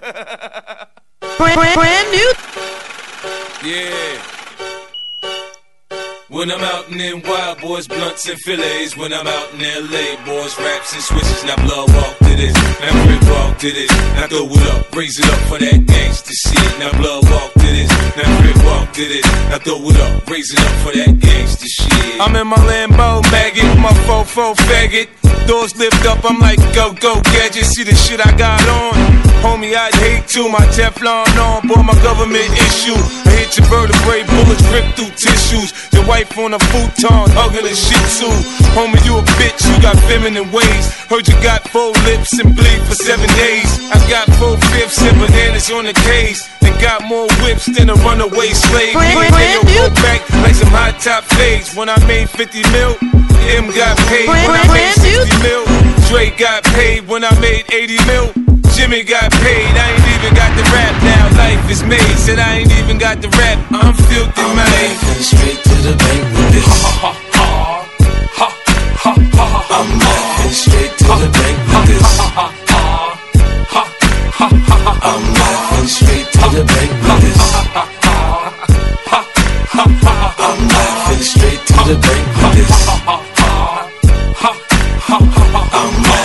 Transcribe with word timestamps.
brand, 0.00 1.74
brand 1.74 2.10
new. 2.10 2.32
Yeah. 3.64 4.22
When 6.28 6.50
I'm 6.50 6.60
out 6.60 6.88
in 6.90 6.98
them 6.98 7.22
wild 7.22 7.60
boys, 7.60 7.86
blunts 7.86 8.28
and 8.28 8.38
fillets. 8.40 8.96
When 8.96 9.12
I'm 9.12 9.26
out 9.26 9.54
in 9.54 9.60
LA, 9.60 10.18
boys, 10.26 10.58
raps 10.58 10.92
and 10.92 11.02
switches. 11.02 11.44
Now 11.44 11.54
blood 11.62 11.88
walk 11.94 12.18
to 12.18 12.34
this, 12.34 12.54
now 12.80 13.06
grip 13.06 13.22
walk 13.30 13.58
to 13.58 13.70
this. 13.70 13.90
Now 14.18 14.26
throw 14.26 14.46
it 14.50 14.66
up, 14.74 14.94
raise 14.96 15.18
it 15.18 15.26
up 15.26 15.38
for 15.46 15.58
that 15.58 15.80
gangsta 15.86 16.32
shit. 16.34 16.78
Now 16.80 16.90
blood 16.98 17.30
walk 17.30 17.52
to 17.52 17.60
this, 17.60 17.88
now 18.16 18.42
grip 18.42 18.64
walk 18.64 18.92
to 18.94 19.04
this. 19.06 19.24
Now 19.48 19.58
throw 19.58 19.78
it 19.78 20.00
up, 20.00 20.28
raise 20.28 20.52
it 20.52 20.58
up 20.58 20.74
for 20.82 20.92
that 20.98 21.14
gangsta 21.22 21.66
shit. 21.70 22.20
I'm 22.20 22.34
in 22.34 22.48
my 22.48 22.56
Lambo 22.56 23.22
maggot, 23.30 23.78
my 23.78 23.92
fofo 24.02 24.56
faggot. 24.66 25.06
Doors 25.46 25.76
lift 25.76 26.04
up, 26.06 26.18
I'm 26.28 26.40
like 26.40 26.58
go 26.74 26.94
go 26.94 27.20
gadget. 27.30 27.66
See 27.66 27.84
the 27.84 27.94
shit 27.94 28.18
I 28.18 28.36
got 28.36 28.60
on. 28.68 29.13
Homie, 29.42 29.74
I'd 29.74 29.94
hate 29.96 30.26
to. 30.36 30.48
My 30.48 30.64
Teflon 30.76 31.26
on, 31.38 31.66
boy, 31.68 31.82
my 31.82 31.94
government 32.02 32.48
issue. 32.68 32.96
I 33.26 33.42
hit 33.42 33.56
your 33.58 33.66
vertebrae, 33.66 34.24
bullets 34.28 34.62
rip 34.72 34.86
through 34.96 35.12
tissues. 35.16 35.72
Your 35.92 36.06
wife 36.06 36.36
on 36.38 36.54
a 36.54 36.58
futon, 36.70 37.26
hugging 37.34 37.66
a 37.66 37.74
shih 37.74 37.98
tzu. 38.08 38.30
Homie, 38.76 38.98
you 39.04 39.18
a 39.18 39.22
bitch, 39.38 39.60
you 39.68 39.76
got 39.82 39.96
feminine 40.08 40.50
ways. 40.52 40.84
Heard 41.10 41.28
you 41.28 41.34
got 41.42 41.66
four 41.68 41.92
lips 42.08 42.32
and 42.38 42.54
bleed 42.56 42.80
for 42.88 42.94
seven 42.94 43.28
days. 43.36 43.68
I 43.92 43.98
got 44.08 44.26
four 44.38 44.56
fifths 44.72 45.00
and 45.02 45.16
bananas 45.20 45.70
on 45.70 45.84
the 45.84 45.94
case. 46.08 46.48
And 46.62 46.74
got 46.80 47.04
more 47.04 47.28
whips 47.44 47.66
than 47.66 47.90
a 47.90 47.94
runaway 48.06 48.50
slave. 48.56 48.94
Brand- 48.94 49.30
brand 49.32 49.64
new. 49.68 49.88
back 50.02 50.24
like 50.42 50.54
some 50.54 50.68
high 50.72 50.92
top 50.98 51.24
fades. 51.36 51.74
When 51.76 51.88
I 51.88 51.98
made 52.06 52.30
50 52.30 52.62
mil, 52.72 52.96
M 53.52 53.68
got 53.76 53.96
paid. 54.08 54.26
Brand- 54.26 54.48
when 54.48 54.56
I 54.56 54.66
made 54.72 54.96
brand 54.96 55.28
60 55.28 55.42
mil, 55.44 55.62
Dre 56.08 56.30
got 56.38 56.64
paid. 56.72 57.06
When 57.06 57.22
I 57.24 57.38
made 57.40 57.64
80 57.70 57.98
mil, 58.06 58.32
Jimmy 58.74 59.04
got 59.04 59.30
paid. 59.30 59.70
I 59.78 59.90
ain't 59.94 60.06
even 60.18 60.34
got 60.34 60.50
the 60.58 60.64
rap 60.74 60.94
now. 61.02 61.30
Life 61.38 61.70
is 61.70 61.82
made. 61.84 62.00
Said 62.18 62.38
I 62.38 62.58
ain't 62.58 62.72
even 62.72 62.98
got 62.98 63.22
the 63.22 63.28
rap. 63.38 63.58
I'm 63.70 63.94
filthy, 63.94 64.42
I'm 64.42 64.56
man. 64.56 64.66
laughing 64.66 65.22
straight 65.22 65.62
to 65.62 65.74
the 65.86 65.94
bank 65.96 66.24
with 66.34 66.50
this. 66.52 66.68
I'm 69.04 69.90
laughing 70.02 70.52
straight 70.52 70.92
to 70.98 71.12
the 71.22 71.28
bank 71.30 71.58
with 71.70 71.86
this. 71.86 72.08
I'm 74.42 75.22
laughing 75.38 75.88
straight 75.88 76.26
to 76.32 76.44
the 76.50 76.64
bank 76.64 76.92
with 77.04 77.20
this. 77.22 77.40
I'm 79.74 80.58
laughing 80.74 81.22
straight 81.22 81.62
to 81.66 81.78
the 81.86 81.96
bank 82.02 82.26
with 82.42 82.54
this. 82.58 83.33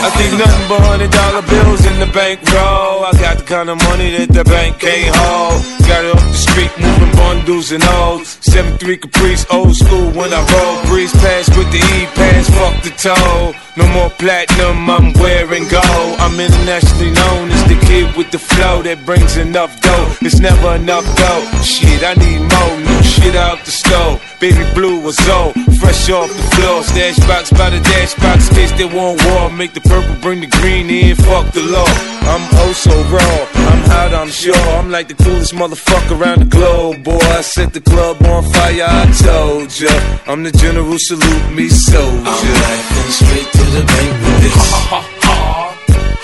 I 0.01 0.09
think 0.11 0.39
nothing 0.39 0.67
but 0.69 0.81
hundred 0.81 1.11
dollar 1.11 1.41
bills 1.41 1.85
in 1.85 1.99
the 1.99 2.07
bankroll. 2.13 3.03
I 3.03 3.11
got 3.19 3.39
the 3.39 3.43
kind 3.43 3.69
of 3.69 3.77
money 3.83 4.11
that 4.17 4.29
the 4.29 4.43
bank 4.43 4.79
can't 4.79 5.15
hold. 5.15 5.78
Got 5.89 6.05
it 6.05 6.15
off 6.15 6.21
the 6.21 6.37
street, 6.37 6.71
moving 6.77 7.11
bundles 7.17 7.71
and 7.71 7.83
O's. 7.83 8.37
7-3 8.45 9.01
Caprice, 9.01 9.45
old 9.51 9.75
school 9.75 10.11
when 10.13 10.31
I 10.31 10.41
roll. 10.53 10.85
Breeze 10.85 11.11
pass 11.13 11.49
with 11.57 11.71
the 11.71 11.81
E-pass, 11.97 12.45
fuck 12.53 12.75
the 12.85 12.93
toll. 12.93 13.57
No 13.75 13.87
more 13.93 14.11
platinum, 14.21 14.87
I'm 14.87 15.13
wearing 15.13 15.67
gold. 15.67 16.13
I'm 16.21 16.39
internationally 16.39 17.11
known 17.11 17.49
as 17.49 17.63
the 17.65 17.77
kid 17.87 18.15
with 18.15 18.29
the 18.29 18.37
flow 18.37 18.83
that 18.83 19.03
brings 19.03 19.37
enough 19.37 19.81
dough. 19.81 20.13
It's 20.21 20.39
never 20.39 20.75
enough 20.75 21.05
dough. 21.17 21.43
Shit, 21.63 22.03
I 22.03 22.13
need 22.13 22.37
more 22.37 22.75
new 22.85 23.01
shit 23.03 23.35
out 23.35 23.65
the 23.65 23.71
stove. 23.71 24.21
Baby 24.39 24.63
blue 24.75 25.01
was 25.01 25.17
old, 25.27 25.53
fresh 25.81 26.09
off 26.09 26.29
the 26.29 26.47
floor. 26.55 26.83
Stash 26.83 27.17
box 27.25 27.49
by 27.51 27.71
the 27.71 27.81
dash 27.81 28.13
box, 28.15 28.49
case 28.49 28.71
they 28.77 28.85
want 28.85 29.23
war. 29.25 29.49
Make 29.49 29.73
the 29.73 29.81
purple, 29.81 30.15
bring 30.21 30.41
the 30.41 30.51
green 30.61 30.89
in, 30.89 31.15
fuck 31.15 31.51
the 31.51 31.63
law. 31.63 31.89
I'm 32.29 32.45
oh 32.61 32.73
so 32.73 32.93
raw, 33.09 33.37
I'm 33.71 33.81
hot, 33.89 34.13
I'm 34.13 34.29
sure. 34.29 34.55
I'm 34.77 34.91
like 34.91 35.07
the 35.07 35.15
coolest 35.15 35.53
motherfucker 35.53 35.78
around 36.11 36.39
the 36.39 36.45
globe, 36.45 37.03
boy. 37.03 37.17
I 37.17 37.41
set 37.41 37.73
the 37.73 37.81
club 37.81 38.21
on 38.23 38.43
fire, 38.51 38.85
I 38.87 39.05
told 39.23 39.79
ya. 39.79 39.89
I'm 40.27 40.43
the 40.43 40.51
general, 40.51 40.97
salute 40.97 41.51
me, 41.55 41.69
soldier. 41.69 42.17
I'm 42.25 42.53
laughing 42.65 43.11
straight 43.19 43.49
to 43.51 43.63
the 43.75 43.83
bank 43.85 44.11
with 44.23 44.39
this. 44.43 44.71
Ha 44.71 44.79
ha 44.91 45.01
ha 45.27 45.37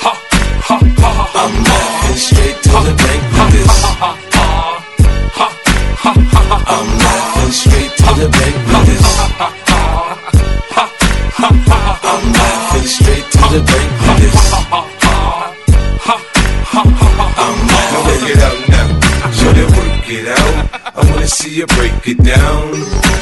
ha 0.03 0.13
ha 0.68 0.78
ha. 1.02 1.12
I'm 1.41 1.56
laughing 1.63 2.19
straight 2.28 2.57
to 2.63 2.75
the 2.88 2.94
bank 3.03 3.24
with 3.35 3.52
this. 3.56 3.75
Ha 3.84 3.91
ha 4.02 4.12
ha. 4.12 5.50
I'm 6.75 6.90
laughing 7.06 7.53
straight 7.62 7.91
to 8.02 8.09
the 8.19 8.28
bank 8.38 8.56
with 8.68 8.85
this. 8.90 9.08
Ha 9.19 9.28
ha 9.40 9.50
ha 10.74 10.75
ha 10.75 10.85
ha 11.40 11.50
ha. 11.69 11.81
I'm 12.12 12.25
laughing 12.34 12.88
straight 12.88 13.28
to 13.31 13.44
the 13.53 13.62
bank 13.63 13.91
with 13.91 14.08
this. 14.08 14.15
Wanna 21.25 21.36
see 21.36 21.56
you 21.56 21.66
break 21.68 22.08
it 22.08 22.18
down. 22.24 22.72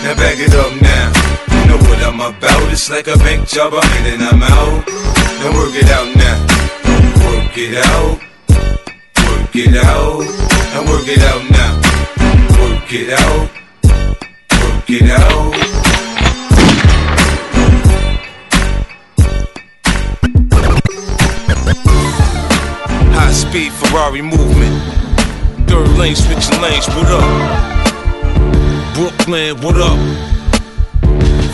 Now 0.03 0.15
back 0.15 0.37
it 0.37 0.53
up 0.55 0.73
now. 0.81 1.07
You 1.55 1.67
know 1.69 1.77
what 1.87 1.99
I'm 2.03 2.19
about. 2.19 2.71
It's 2.71 2.89
like 2.89 3.07
a 3.07 3.17
bank 3.19 3.47
job. 3.47 3.73
I'm 3.73 4.05
in 4.05 4.13
and 4.13 4.23
I'm 4.23 4.43
out. 4.43 4.87
Now 5.39 5.53
work 5.55 5.73
it 5.73 5.89
out 5.89 6.09
now. 6.15 6.37
Work 7.23 7.57
it 7.57 7.77
out. 7.77 8.19
Work 9.23 9.55
it 9.55 9.75
out. 9.85 10.19
Now 10.73 10.83
work 10.91 11.07
it 11.07 11.23
out 11.31 11.43
now. 11.49 11.73
Work 12.59 12.91
it 12.91 13.13
out. 13.13 13.49
Work 14.59 14.89
it 14.89 15.09
out. 15.09 15.53
High 23.15 23.31
speed 23.31 23.71
Ferrari 23.71 24.21
movement. 24.21 24.75
Third 25.69 25.87
lane 25.97 26.15
switching 26.15 26.61
lanes, 26.61 26.87
what 26.87 27.07
up? 27.07 27.72
Brooklyn, 28.93 29.57
what 29.61 29.75
up? 29.77 29.97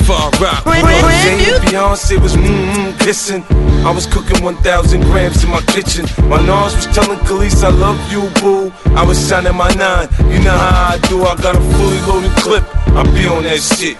Far 0.05 0.29
Rock, 0.41 0.65
what 0.65 0.81
Brand- 0.81 1.05
up? 1.05 1.09
brand 1.09 1.37
new. 1.39 1.55
Beyonce 1.69 2.21
was 2.21 2.35
mmm 2.35 2.99
kissing. 2.99 3.43
I 3.85 3.91
was 3.91 4.05
cooking 4.05 4.43
1,000 4.43 5.01
grams 5.03 5.43
in 5.43 5.49
my 5.49 5.61
kitchen. 5.61 6.05
My 6.27 6.41
nose 6.45 6.75
was 6.75 6.87
telling 6.87 7.17
Kelis 7.19 7.63
I 7.63 7.69
love 7.69 7.99
you, 8.11 8.27
boo. 8.41 8.73
I 8.95 9.03
was 9.05 9.17
shining 9.29 9.55
my 9.55 9.69
nine. 9.75 10.09
You 10.31 10.39
know 10.43 10.51
how 10.51 10.93
I 10.95 10.97
do. 11.07 11.23
I 11.23 11.35
got 11.37 11.55
a 11.55 11.61
fully 11.61 11.99
loaded 12.01 12.31
clip. 12.43 12.63
I 12.97 13.03
be 13.13 13.25
on 13.27 13.43
that 13.43 13.59
shit. 13.61 13.97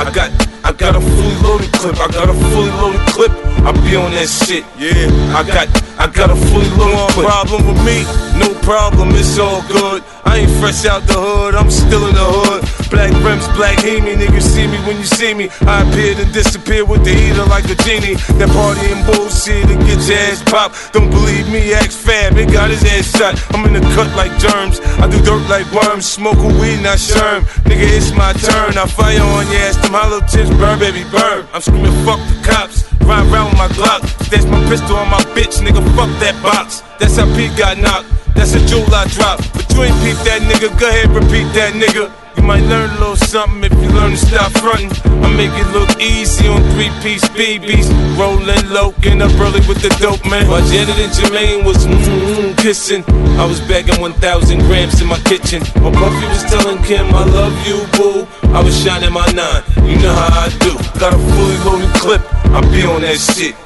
I 0.00 0.10
got, 0.10 0.30
I 0.64 0.72
got 0.72 0.96
a 0.96 1.00
fully 1.00 1.36
loaded 1.42 1.72
clip. 1.72 1.94
I 2.00 2.08
got 2.10 2.28
a 2.28 2.34
fully 2.34 2.70
loaded 2.82 3.00
clip. 3.14 3.30
I 3.62 3.70
be 3.72 3.94
on 3.94 4.10
that 4.12 4.26
shit. 4.26 4.64
Yeah, 4.76 5.06
I 5.30 5.46
got, 5.46 5.70
I 5.98 6.10
got 6.10 6.30
a 6.30 6.36
fully 6.36 6.68
loaded 6.74 7.14
clip. 7.14 7.26
problem 7.28 7.66
with 7.66 7.78
me? 7.86 8.02
No 8.34 8.50
problem. 8.66 9.14
It's 9.14 9.38
all 9.38 9.62
good. 9.70 10.02
I 10.24 10.38
ain't 10.38 10.50
fresh 10.58 10.84
out 10.84 11.06
the 11.06 11.14
hood. 11.14 11.54
I'm 11.54 11.70
still 11.70 12.08
in 12.08 12.14
the 12.14 12.26
hood. 12.26 12.66
Black 12.90 13.12
rims, 13.22 13.46
black 13.54 13.78
Hemi, 13.78 14.14
nigga 14.18 14.42
see 14.42 14.66
me 14.66 14.78
when 14.82 14.96
you 14.98 15.06
see 15.06 15.34
me. 15.34 15.48
I 15.62 15.86
appear 15.86 16.18
and 16.18 16.32
disappear 16.32 16.84
with 16.84 17.04
the 17.04 17.14
heater 17.14 17.44
like 17.46 17.70
a 17.70 17.76
genie. 17.86 18.18
That 18.38 18.50
party 18.50 18.90
and 18.90 19.02
bullshit 19.06 19.70
and 19.70 19.78
get 19.86 20.02
your 20.10 20.18
ass 20.26 20.42
popped. 20.42 20.92
Don't 20.92 21.10
believe 21.10 21.46
me, 21.50 21.74
ask 21.74 21.94
Fab, 21.94 22.36
it 22.36 22.50
got 22.50 22.70
his 22.70 22.82
ass 22.82 23.14
shot. 23.14 23.38
I'm 23.54 23.62
in 23.66 23.74
the 23.78 23.84
cut 23.94 24.10
like 24.18 24.34
germs. 24.42 24.80
I 24.98 25.06
do 25.06 25.22
dirt 25.22 25.46
like 25.46 25.70
worms. 25.70 26.06
Smoking 26.06 26.58
weed, 26.58 26.82
not 26.82 26.98
sherm. 26.98 27.46
Nigga, 27.68 27.86
it's 27.94 28.10
my 28.12 28.32
turn. 28.34 28.78
I 28.78 28.86
fire 28.86 29.22
on 29.22 29.46
your 29.50 29.60
ass. 29.70 29.83
Them 29.84 29.92
hollow 29.92 30.20
tips 30.20 30.48
burn, 30.56 30.78
baby, 30.78 31.04
burn. 31.12 31.46
I'm 31.52 31.60
screaming, 31.60 31.92
fuck 32.08 32.16
the 32.32 32.40
cops. 32.40 32.88
Ride 33.04 33.28
around 33.28 33.52
with 33.52 33.58
my 33.58 33.68
Glock. 33.76 34.00
That's 34.30 34.46
my 34.46 34.56
pistol 34.66 34.96
on 34.96 35.10
my 35.10 35.20
bitch, 35.36 35.60
nigga. 35.60 35.84
Fuck 35.94 36.08
that 36.24 36.40
box. 36.42 36.80
That's 36.98 37.16
how 37.18 37.28
Pete 37.36 37.54
got 37.58 37.76
knocked. 37.76 38.08
That's 38.34 38.54
a 38.54 38.64
jewel 38.64 38.88
I 38.94 39.04
drop. 39.08 39.44
But 39.52 39.68
you 39.76 39.84
ain't 39.84 39.94
peep 40.00 40.16
that 40.24 40.40
nigga. 40.40 40.72
Go 40.80 40.88
ahead, 40.88 41.10
repeat 41.10 41.52
that 41.52 41.74
nigga. 41.74 42.23
Might 42.44 42.62
learn 42.64 42.90
a 42.90 42.98
little 43.00 43.16
something 43.16 43.64
if 43.64 43.72
you 43.80 43.88
learn 43.88 44.10
to 44.10 44.16
stop 44.18 44.52
fronting. 44.60 44.92
I 45.24 45.32
make 45.32 45.50
it 45.56 45.66
look 45.72 45.88
easy 45.98 46.46
on 46.46 46.60
three 46.76 46.92
piece 47.00 47.24
BBs. 47.32 47.88
Rolling 48.18 48.68
low, 48.68 48.92
getting 49.00 49.22
up 49.22 49.32
early 49.40 49.64
with 49.66 49.80
the 49.80 49.88
dope 49.98 50.22
man. 50.28 50.46
While 50.50 50.60
Janet 50.68 50.98
and 51.00 51.10
Jermaine 51.10 51.64
was 51.64 51.86
mm 51.86 52.54
kissing. 52.58 53.02
I 53.40 53.46
was 53.46 53.60
bagging 53.60 53.98
1,000 53.98 54.58
grams 54.68 55.00
in 55.00 55.08
my 55.08 55.18
kitchen. 55.20 55.62
While 55.80 55.92
Buffy 55.92 56.26
was 56.28 56.44
telling 56.44 56.82
Kim, 56.84 57.06
I 57.14 57.24
love 57.24 57.56
you, 57.66 57.80
boo. 57.96 58.28
I 58.52 58.62
was 58.62 58.76
shining 58.76 59.12
my 59.12 59.24
nine. 59.32 59.64
You 59.88 59.96
know 60.04 60.12
how 60.12 60.44
I 60.44 60.48
do. 60.60 60.76
Got 61.00 61.14
a 61.14 61.18
fully 61.18 61.56
loaded 61.64 61.94
clip. 61.96 62.22
I 62.52 62.60
be 62.68 62.84
on 62.84 63.00
that 63.02 63.16
shit. 63.16 63.56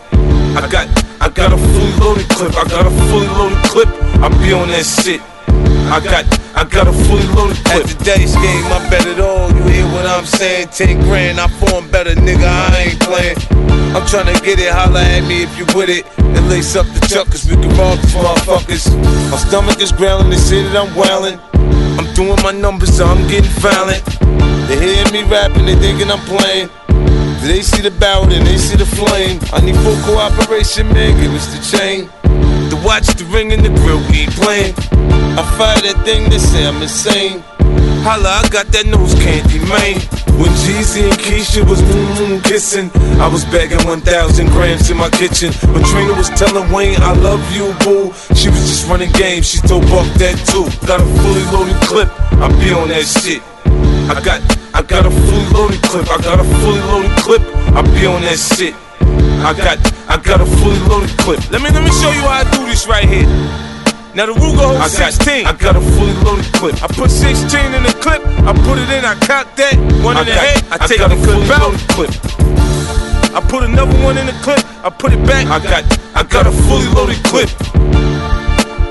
I 0.55 0.69
got, 0.71 0.87
I 1.21 1.29
got 1.29 1.53
a 1.53 1.59
fully 1.59 1.95
loaded 1.99 2.29
clip. 2.29 2.55
I 2.55 2.63
got 2.71 2.87
a 2.87 2.91
fully 3.11 3.27
loaded 3.27 3.59
clip. 3.71 3.89
I 4.23 4.29
be 4.39 4.53
on 4.53 4.69
that 4.69 4.87
shit. 4.87 5.21
I 5.91 6.01
got, 6.05 6.25
I 6.55 6.65
got 6.65 6.87
a 6.87 6.93
fully 6.93 7.27
loaded 7.33 7.57
clip. 7.65 7.85
At 7.85 7.99
today's 7.99 8.35
game, 8.37 8.65
I 8.69 8.87
bet 8.91 9.07
it 9.07 9.21
all. 9.21 9.49
You 9.51 9.63
hear 9.65 9.87
what 9.87 10.07
I'm 10.07 10.27
saying? 10.27 10.69
10 10.69 11.01
grand, 11.01 11.41
I 11.41 11.49
form 11.49 11.91
better, 11.91 12.15
nigga. 12.15 12.45
I 12.45 12.93
ain't 12.93 13.01
playing. 13.01 13.39
I'm 13.97 14.05
tryna 14.05 14.37
get 14.45 14.59
it, 14.59 14.71
holla 14.71 15.01
at 15.01 15.25
me 15.27 15.43
if 15.43 15.57
you 15.57 15.65
with 15.75 15.89
it. 15.89 16.05
And 16.19 16.49
lace 16.51 16.77
up 16.77 16.87
the 16.93 17.01
chuck, 17.09 17.27
cause 17.29 17.49
we 17.49 17.57
can 17.57 17.75
rob 17.77 17.99
these 17.99 18.15
motherfuckers. 18.15 19.31
My 19.31 19.39
stomach 19.39 19.81
is 19.81 19.93
growling, 19.93 20.29
they 20.29 20.37
say 20.37 20.63
that 20.63 20.77
I'm 20.77 20.95
wailing. 20.95 21.41
I'm 21.99 22.13
doing 22.15 22.37
my 22.43 22.53
numbers, 22.53 22.97
so 22.97 23.07
I'm 23.07 23.27
getting 23.29 23.51
violent. 23.59 24.05
They 24.69 24.77
hear 24.77 25.11
me 25.11 25.25
rapping, 25.25 25.65
they 25.65 25.75
thinking 25.75 26.11
I'm 26.11 26.21
playing. 26.29 26.69
They 27.41 27.63
see 27.63 27.81
the 27.81 27.91
barrel 27.91 28.31
and 28.31 28.47
they 28.47 28.59
see 28.59 28.77
the 28.77 28.85
flame. 28.85 29.41
I 29.55 29.65
need 29.65 29.77
full 29.77 29.97
cooperation, 30.05 30.89
man. 30.93 31.19
Give 31.19 31.33
us 31.33 31.47
the 31.49 31.79
chain. 31.79 32.11
The 32.69 32.77
watch, 32.85 33.07
the 33.17 33.25
ring, 33.25 33.53
and 33.53 33.65
the 33.65 33.71
grill. 33.71 33.99
We 34.11 34.27
playing. 34.37 34.75
I 35.39 35.43
fire 35.57 35.81
that 35.81 36.05
thing, 36.05 36.29
they 36.31 36.39
say 36.39 36.67
I'm 36.67 36.83
insane. 36.83 37.45
Holla, 38.03 38.43
I 38.43 38.49
got 38.49 38.67
that 38.75 38.87
nose 38.87 39.15
candy, 39.15 39.59
man. 39.65 39.97
When 40.39 40.51
Jeezy 40.67 41.03
and 41.09 41.19
Keisha 41.19 41.63
was 41.69 41.83
mmm 41.83 42.43
kissing, 42.45 42.91
I 43.21 43.27
was 43.27 43.45
bagging 43.47 43.85
1,000 43.87 44.47
grams 44.51 44.91
in 44.91 44.97
my 44.97 45.11
kitchen. 45.11 45.53
When 45.73 45.83
Trina 45.85 46.15
was 46.15 46.29
telling 46.31 46.71
Wayne, 46.71 47.01
I 47.03 47.13
love 47.13 47.43
you, 47.55 47.75
boo, 47.85 48.13
she 48.35 48.49
was 48.49 48.63
just 48.67 48.87
running 48.89 49.11
games. 49.13 49.49
She 49.49 49.59
told 49.63 49.83
Buck 49.91 50.07
that 50.23 50.37
too. 50.47 50.67
Got 50.87 51.01
a 51.01 51.07
fully 51.23 51.45
loaded 51.51 51.81
clip, 51.87 52.09
I 52.39 52.49
be 52.61 52.71
on 52.73 52.89
that 52.89 53.07
shit. 53.07 53.43
I 54.09 54.21
got, 54.25 54.41
I 54.75 54.83
got 54.83 55.05
a 55.05 55.11
fully 55.11 55.47
loaded 55.53 55.83
clip. 55.83 56.09
I 56.09 56.19
got 56.23 56.41
a 56.41 56.45
fully 56.45 56.81
loaded 56.81 57.17
clip. 57.19 57.43
I 57.77 57.83
be 57.83 58.07
on 58.07 58.23
that 58.23 58.39
shit. 58.39 58.75
I 59.41 59.55
got, 59.55 59.79
I 60.09 60.17
got 60.19 60.41
a 60.41 60.47
fully 60.47 60.79
loaded 60.91 61.17
clip. 61.19 61.39
Let 61.51 61.63
me, 61.63 61.71
let 61.71 61.85
me 61.85 61.91
show 61.91 62.11
you 62.11 62.23
how 62.27 62.43
I 62.43 62.51
do 62.51 62.67
this 62.67 62.87
right 62.87 63.09
here. 63.09 63.27
Now 64.15 64.27
the 64.27 64.35
Ruger 64.35 64.67
holds 64.67 64.93
16. 64.93 65.47
I 65.47 65.53
got 65.53 65.77
a 65.77 65.81
fully 65.81 66.13
loaded 66.27 66.51
clip. 66.55 66.83
I 66.83 66.89
put 66.89 67.11
16 67.11 67.47
in 67.73 67.83
the 67.83 67.95
clip. 68.03 68.21
I 68.43 68.53
put 68.67 68.79
it 68.79 68.91
in. 68.91 69.05
I 69.05 69.15
cock 69.15 69.55
that 69.57 69.77
one 70.03 70.17
in 70.19 70.23
I 70.23 70.25
the 70.25 70.35
got, 70.35 70.43
head. 70.43 70.65
I, 70.71 70.75
I 70.75 70.87
take 70.91 70.99
the 70.99 71.19
clip 71.23 71.39
out. 71.55 71.75
Clip. 71.95 72.11
I 73.31 73.41
put 73.47 73.63
another 73.63 73.95
one 74.03 74.19
in 74.19 74.27
the 74.27 74.35
clip. 74.43 74.59
I 74.83 74.91
put 74.91 75.13
it 75.13 75.23
back. 75.25 75.47
I 75.47 75.63
got, 75.63 75.85
I 76.17 76.23
got 76.25 76.47
a 76.47 76.53
fully 76.67 76.89
loaded 76.91 77.23
clip. 77.23 77.49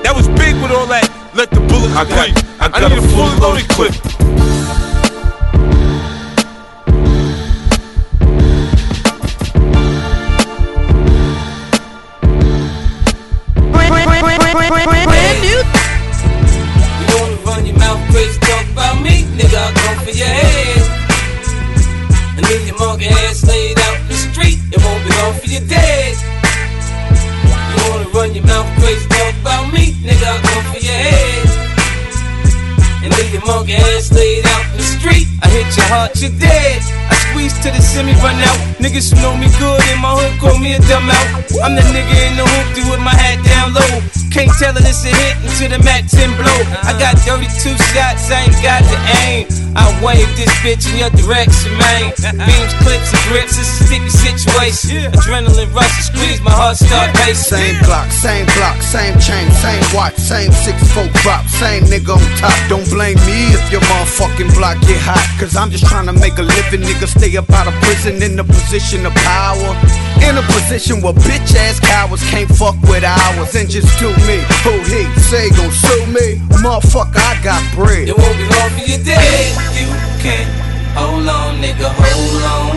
That 0.00 0.14
was 0.16 0.28
big 0.40 0.56
with 0.62 0.72
all 0.72 0.86
that. 0.86 1.04
Let 1.34 1.50
the 1.50 1.60
bullets 1.60 1.92
I 1.94 2.08
got, 2.08 2.32
I, 2.58 2.68
got 2.72 2.82
I 2.82 2.88
need 2.88 2.98
a 2.98 3.08
fully 3.12 3.36
loaded 3.36 3.68
clip. 3.68 3.92
For 20.08 20.16
your 20.16 20.24
head. 20.24 20.80
And 22.40 22.48
leave 22.48 22.64
your 22.64 22.80
monkey 22.80 23.12
ass 23.12 23.44
laid 23.44 23.76
out 23.76 24.00
in 24.00 24.08
the 24.08 24.16
street, 24.16 24.56
it 24.72 24.80
won't 24.80 25.04
be 25.04 25.12
long 25.20 25.36
for 25.36 25.52
your 25.52 25.60
dead. 25.68 26.16
You 27.68 27.76
wanna 27.92 28.08
run 28.16 28.32
your 28.32 28.48
mouth 28.48 28.64
crazy, 28.80 29.04
talk 29.04 29.36
about 29.44 29.68
me, 29.68 29.92
nigga, 30.00 30.24
I'll 30.24 30.40
come 30.40 30.64
for 30.72 30.80
your 30.80 30.96
head. 30.96 31.44
And 33.04 33.12
leave 33.20 33.36
your 33.36 33.44
monkey 33.44 33.76
ass 33.76 34.08
laid 34.16 34.48
out 34.48 34.64
in 34.72 34.80
the 34.80 34.88
street, 34.96 35.28
I 35.44 35.52
hit 35.52 35.68
your 35.76 35.84
heart, 35.92 36.16
you're 36.16 36.32
dead. 36.40 36.80
I 37.12 37.14
squeeze 37.28 37.52
to 37.60 37.68
the 37.68 37.82
semi 37.84 38.16
run 38.24 38.40
out. 38.48 38.56
Niggas 38.80 39.12
who 39.12 39.20
know 39.20 39.36
me 39.36 39.52
good 39.60 39.84
in 39.92 40.00
my 40.00 40.16
hood 40.16 40.32
call 40.40 40.56
me 40.56 40.72
a 40.72 40.80
dumb 40.88 41.04
out. 41.04 41.28
I'm 41.60 41.76
the 41.76 41.84
nigga 41.84 42.16
in 42.32 42.40
the 42.40 42.48
hoopty 42.48 42.80
with 42.88 43.04
my 43.04 43.12
hat 43.12 43.44
down 43.44 43.76
low. 43.76 44.00
Can't 44.32 44.48
tell 44.56 44.72
it 44.72 44.88
it's 44.88 45.04
a 45.04 45.12
hit 45.12 45.36
until 45.44 45.76
the 45.76 45.84
mat 45.84 46.08
10 46.08 46.32
blow. 46.40 46.60
I 46.80 46.96
got 46.96 47.20
32 47.28 47.76
shots, 47.92 48.32
I 48.32 48.48
ain't 48.48 48.56
got 48.64 48.80
the 48.88 48.96
aim. 49.20 49.67
I 49.76 49.88
wave 50.04 50.28
this 50.36 50.50
bitch 50.64 50.88
in 50.88 50.98
your 50.98 51.10
direction, 51.10 51.74
man. 51.76 52.12
Beams, 52.46 52.74
clips, 52.80 53.10
and 53.12 53.22
grips, 53.28 53.58
it's 53.58 53.68
a 53.68 53.84
sticky 53.84 54.08
situation. 54.08 55.12
Adrenaline 55.12 55.72
rush, 55.74 55.90
and 55.98 56.06
squeeze, 56.08 56.40
my 56.40 56.50
heart 56.50 56.76
start 56.76 57.12
racing. 57.26 57.58
Same 57.58 57.78
clock, 57.84 58.08
same 58.10 58.46
block, 58.56 58.80
same 58.80 59.16
chain, 59.18 59.50
same 59.60 59.82
watch, 59.92 60.16
same 60.16 60.52
six 60.52 60.80
foot 60.92 61.12
drop, 61.20 61.44
same 61.46 61.84
nigga 61.84 62.16
on 62.16 62.24
top. 62.38 62.56
Don't 62.68 62.88
blame 62.88 63.18
me 63.28 63.52
if 63.52 63.64
your 63.72 63.82
motherfucking 63.90 64.54
block 64.54 64.80
get 64.86 65.00
hot. 65.02 65.24
Cause 65.38 65.56
I'm 65.56 65.70
just 65.70 65.86
trying 65.86 66.06
to 66.06 66.14
make 66.14 66.38
a 66.38 66.46
living, 66.46 66.82
nigga. 66.82 67.06
Stay 67.08 67.36
up 67.36 67.50
out 67.50 67.68
of 67.68 67.74
prison 67.82 68.22
in 68.22 68.38
a 68.38 68.44
position 68.44 69.04
of 69.06 69.14
power. 69.26 69.74
In 70.22 70.36
a 70.36 70.42
position 70.50 71.00
where 71.00 71.14
bitch 71.14 71.54
ass 71.54 71.78
cowards 71.80 72.22
can't 72.30 72.50
fuck 72.50 72.74
with 72.90 73.04
ours 73.04 73.54
and 73.54 73.68
just 73.68 73.98
do 73.98 74.10
me. 74.26 74.42
Who 74.64 74.74
he 74.86 75.06
say 75.30 75.50
gon' 75.50 75.70
sue 75.70 76.06
me? 76.06 76.42
Motherfucker, 76.58 77.18
I 77.18 77.38
got 77.42 77.62
bread. 77.74 78.08
It 78.08 78.16
won't 78.18 78.36
be 78.36 78.46
long 78.56 78.70
for 78.70 78.84
your 78.86 79.02
dead. 79.04 79.57
You 79.78 79.88
can 80.22 80.46
hold 80.98 81.28
on, 81.28 81.60
nigga, 81.62 81.88
hold 81.88 82.42
on. 82.56 82.76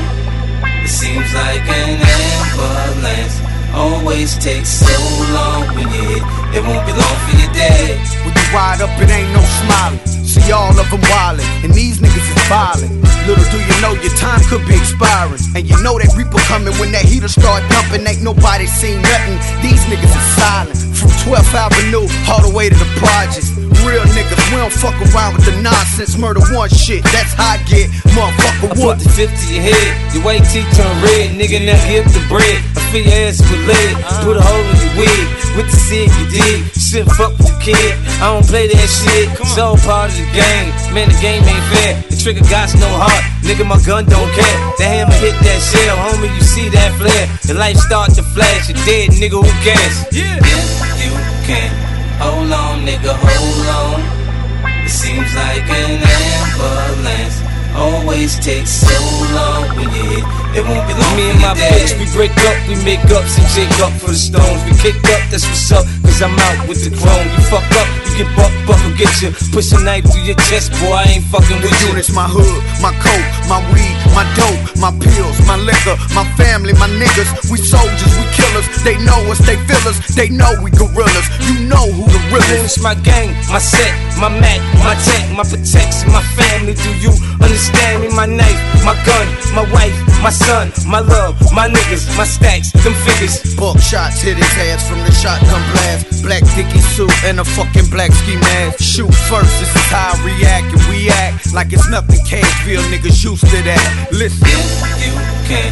It 0.84 0.90
seems 0.90 1.30
like 1.34 1.66
an 1.68 2.02
ambulance. 2.02 3.36
Always 3.74 4.38
takes 4.38 4.70
so 4.70 4.98
long 5.34 5.68
when 5.76 5.88
you 5.94 6.04
hit. 6.12 6.24
It 6.58 6.62
won't 6.68 6.86
be 6.86 6.94
long 6.94 7.18
for 7.26 7.38
your 7.38 7.52
dead. 7.54 7.98
When 8.26 8.34
you 8.36 8.48
ride 8.54 8.82
up, 8.82 8.92
it 9.02 9.10
ain't 9.10 9.32
no 9.34 9.42
smiling. 9.64 10.21
See 10.42 10.52
all 10.52 10.74
of 10.74 10.90
them 10.90 11.02
wildin', 11.02 11.46
and 11.64 11.74
these 11.74 12.00
niggas 12.00 12.26
is 12.26 12.42
violent. 12.50 13.02
Little 13.30 13.46
do 13.54 13.62
you 13.62 13.76
know 13.86 13.94
your 14.02 14.14
time 14.18 14.42
could 14.50 14.66
be 14.66 14.74
expiring. 14.74 15.38
And 15.54 15.70
you 15.70 15.78
know 15.86 16.02
that 16.02 16.10
reaper 16.18 16.42
coming 16.50 16.74
when 16.82 16.92
that 16.98 17.06
heater 17.06 17.30
start 17.30 17.62
dumping. 17.70 18.02
Ain't 18.08 18.26
nobody 18.26 18.66
seen 18.66 19.02
nothing. 19.02 19.38
These 19.62 19.86
niggas 19.86 20.10
is 20.10 20.28
silent. 20.42 20.78
From 20.98 21.14
12th 21.30 21.54
Avenue 21.54 22.10
all 22.26 22.42
the 22.42 22.50
way 22.50 22.70
to 22.70 22.76
the 22.76 22.90
projects. 22.98 23.54
Real 23.86 24.02
niggas, 24.14 24.42
we 24.50 24.58
don't 24.58 24.74
fuck 24.74 24.98
around 25.14 25.38
with 25.38 25.46
the 25.46 25.56
nonsense. 25.62 26.18
Murder 26.18 26.42
one 26.54 26.70
shit, 26.70 27.06
that's 27.14 27.34
how 27.38 27.54
I 27.54 27.58
get. 27.70 27.90
Motherfucker, 28.18 28.74
I 28.74 28.78
put 28.78 28.98
the 29.02 29.10
50 29.10 29.54
your 29.54 29.64
head, 29.70 30.14
your 30.14 30.26
white 30.26 30.46
teeth 30.50 30.70
turn 30.74 30.90
red, 31.02 31.38
nigga 31.38 31.62
now 31.62 31.78
give 31.86 32.06
the 32.14 32.22
bread. 32.30 32.62
I 32.74 32.82
fill 32.90 33.06
your 33.06 33.30
ass 33.30 33.42
with 33.42 33.70
lead, 33.70 33.94
put 34.26 34.38
a 34.38 34.42
hole 34.42 34.66
in 34.66 34.78
your 34.82 35.06
wig, 35.06 35.26
with 35.58 35.70
the 35.70 35.78
cig 35.78 36.10
you 36.18 36.26
dig. 36.30 36.81
Shit 36.92 37.08
fuck 37.16 37.32
with 37.40 37.48
the 37.48 37.56
kid, 37.64 37.96
I 38.20 38.36
don't 38.36 38.44
play 38.44 38.68
that 38.68 38.90
shit, 38.92 39.32
it's 39.40 39.56
all 39.56 39.80
part 39.80 40.12
of 40.12 40.18
the 40.20 40.28
game. 40.36 40.68
Man, 40.92 41.08
the 41.08 41.16
game 41.24 41.40
ain't 41.40 41.64
fair, 41.72 41.96
the 42.12 42.20
trigger 42.20 42.44
got 42.52 42.68
no 42.76 42.92
heart, 43.00 43.24
nigga 43.48 43.64
my 43.64 43.80
gun 43.88 44.04
don't 44.12 44.28
care. 44.36 44.58
The 44.76 44.84
hammer 44.92 45.16
hit 45.24 45.32
that 45.40 45.60
shell, 45.72 45.96
homie 45.96 46.28
you 46.36 46.44
see 46.44 46.68
that 46.68 46.92
flare. 47.00 47.32
The 47.48 47.56
light 47.56 47.80
start 47.80 48.12
to 48.20 48.24
flash, 48.36 48.68
you 48.68 48.76
dead 48.84 49.16
nigga 49.16 49.40
who 49.40 49.48
cares? 49.64 50.04
Yeah, 50.12 50.36
if 50.36 51.00
you 51.00 51.16
can, 51.48 51.72
hold 52.20 52.52
on 52.52 52.84
nigga, 52.84 53.16
hold 53.16 53.68
on. 53.72 54.84
It 54.84 54.92
seems 54.92 55.32
like 55.32 55.64
an 55.72 55.96
ambulance. 55.96 57.51
Always 57.76 58.36
takes 58.40 58.84
so 58.84 59.00
long 59.34 59.68
when 59.76 59.88
you 59.96 60.04
hit. 60.12 60.26
It 60.52 60.64
won't 60.68 60.84
be 60.84 60.94
long. 60.94 61.16
Me 61.16 61.32
and 61.32 61.40
my 61.40 61.56
bitch, 61.56 61.96
we 61.96 62.06
break 62.12 62.36
up, 62.44 62.58
we 62.68 62.76
make 62.84 63.00
ups 63.16 63.40
and 63.40 63.48
shake 63.56 63.72
up 63.80 63.94
for 63.96 64.12
the 64.12 64.20
stones. 64.20 64.60
We 64.68 64.76
kick 64.84 65.00
up, 65.08 65.24
that's 65.32 65.48
what's 65.48 65.72
up. 65.72 65.88
Cause 66.04 66.20
I'm 66.20 66.36
out 66.36 66.68
with 66.68 66.84
the 66.84 66.92
chrome. 66.92 67.28
You 67.40 67.44
fuck 67.48 67.64
up, 67.80 67.88
you 68.12 68.20
get 68.20 68.30
buck, 68.36 68.52
buckle, 68.68 68.92
get 69.00 69.12
you. 69.24 69.32
Push 69.56 69.72
a 69.72 69.80
knife 69.80 70.04
through 70.12 70.28
your 70.28 70.36
chest, 70.52 70.76
boy. 70.84 70.92
I 70.92 71.16
ain't 71.16 71.26
fucking 71.32 71.64
with 71.64 71.72
you. 71.80 71.96
Units, 71.96 72.12
my 72.12 72.28
hood, 72.28 72.60
my 72.84 72.92
coat, 73.00 73.26
my 73.48 73.64
weed, 73.72 73.96
my 74.12 74.28
dope, 74.36 74.60
my 74.76 74.92
pills, 74.92 75.40
my 75.48 75.56
liquor, 75.56 75.96
my 76.12 76.28
family, 76.36 76.76
my 76.76 76.92
niggas. 77.00 77.48
We 77.48 77.56
soldiers, 77.56 78.12
we 78.20 78.28
killers. 78.36 78.68
They 78.84 79.00
know 79.08 79.18
us, 79.32 79.40
they 79.48 79.56
feel 79.64 79.82
us, 79.88 79.98
they 80.12 80.28
know 80.28 80.52
we 80.60 80.76
gorillas. 80.76 81.28
You 81.48 81.64
know 81.72 81.88
who 81.88 82.04
the 82.12 82.20
real 82.28 82.44
is. 82.60 82.76
My 82.84 82.94
gang, 83.08 83.32
my 83.48 83.64
set, 83.64 83.96
my 84.20 84.28
mat, 84.28 84.60
my 84.84 85.00
tech, 85.08 85.24
my 85.32 85.48
protection, 85.48 86.12
my 86.12 86.24
family. 86.36 86.76
Do 86.76 86.92
you 87.00 87.16
understand 87.40 87.61
me? 87.70 88.10
My 88.16 88.26
knife, 88.26 88.62
my 88.86 88.96
gun, 89.06 89.28
my 89.54 89.66
wife, 89.74 89.94
my 90.24 90.30
son, 90.30 90.72
my 90.88 91.00
love, 91.00 91.38
my 91.54 91.68
niggas, 91.70 92.06
my 92.18 92.26
stacks, 92.26 92.72
them 92.72 92.94
figures. 93.06 93.56
Buck 93.56 93.78
shots 93.80 94.22
hit 94.22 94.38
his 94.38 94.54
ass 94.70 94.88
from 94.90 95.00
the 95.06 95.12
shotgun 95.12 95.62
blast. 95.74 96.24
Black 96.24 96.44
dicky 96.56 96.82
suit 96.94 97.12
and 97.26 97.40
a 97.40 97.46
fucking 97.46 97.90
black 97.90 98.12
ski 98.12 98.36
mask. 98.38 98.80
Shoot 98.80 99.14
first, 99.30 99.54
this 99.60 99.70
is 99.70 99.88
how 99.94 100.14
I 100.14 100.26
react, 100.26 100.74
and 100.74 100.84
we 100.90 101.10
act 101.10 101.54
like 101.54 101.74
it's 101.74 101.90
nothing. 101.90 102.20
Cashville 102.26 102.86
niggas 102.90 103.24
used 103.24 103.46
to 103.46 103.60
that. 103.70 104.08
Listen. 104.12 104.48
If 104.48 105.06
you 105.06 105.14
can 105.50 105.72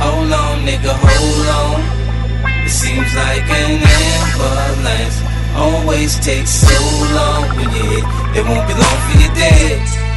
hold 0.00 0.32
on, 0.32 0.66
nigga, 0.66 0.92
hold 0.92 1.48
on. 1.48 2.00
It 2.64 2.70
seems 2.70 3.10
like 3.14 3.44
an 3.48 3.80
ambulance. 3.80 5.16
Always 5.56 6.18
takes 6.20 6.50
so 6.50 6.78
long 7.14 7.44
when 7.56 7.68
you 7.74 7.82
hit. 7.90 8.04
It 8.38 8.44
won't 8.46 8.66
be 8.68 8.74
long 8.74 8.98
for 9.08 9.18
you 9.18 9.28
dead. 9.34 10.09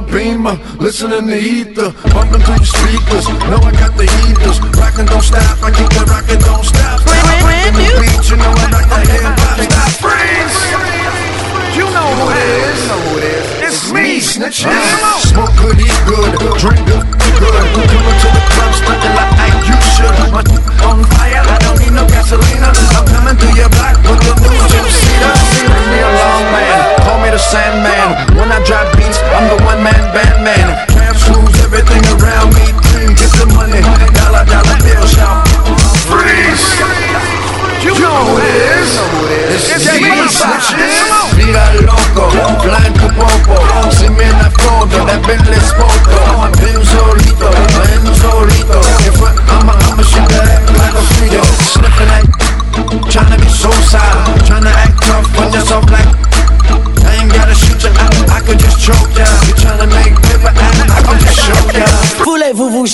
My 0.00 0.12
beamer, 0.12 0.58
listening 0.78 1.26
to 1.26 1.38
ether, 1.38 1.90
bumping 2.12 2.40
through 2.40 2.56
your 2.56 2.64
speakers. 2.64 3.28
Know 3.48 3.60
I 3.64 3.72
got 3.72 3.96
the 3.96 4.04
heaters, 4.04 4.60
rockin' 4.76 5.06
don't 5.06 5.22
stop. 5.22 5.62
I 5.62 5.70
keep 5.70 5.88
the 5.88 6.04
rockin' 6.04 6.40
don't 6.40 6.64
stop. 6.64 7.00
stop. 7.00 7.40
brand 7.40 7.76
the 7.76 7.86
beat, 8.00 8.30
you 8.30 8.36
know 8.36 8.52
I 8.52 8.70
like 8.72 8.88
the 8.88 9.12
hip 9.12 9.35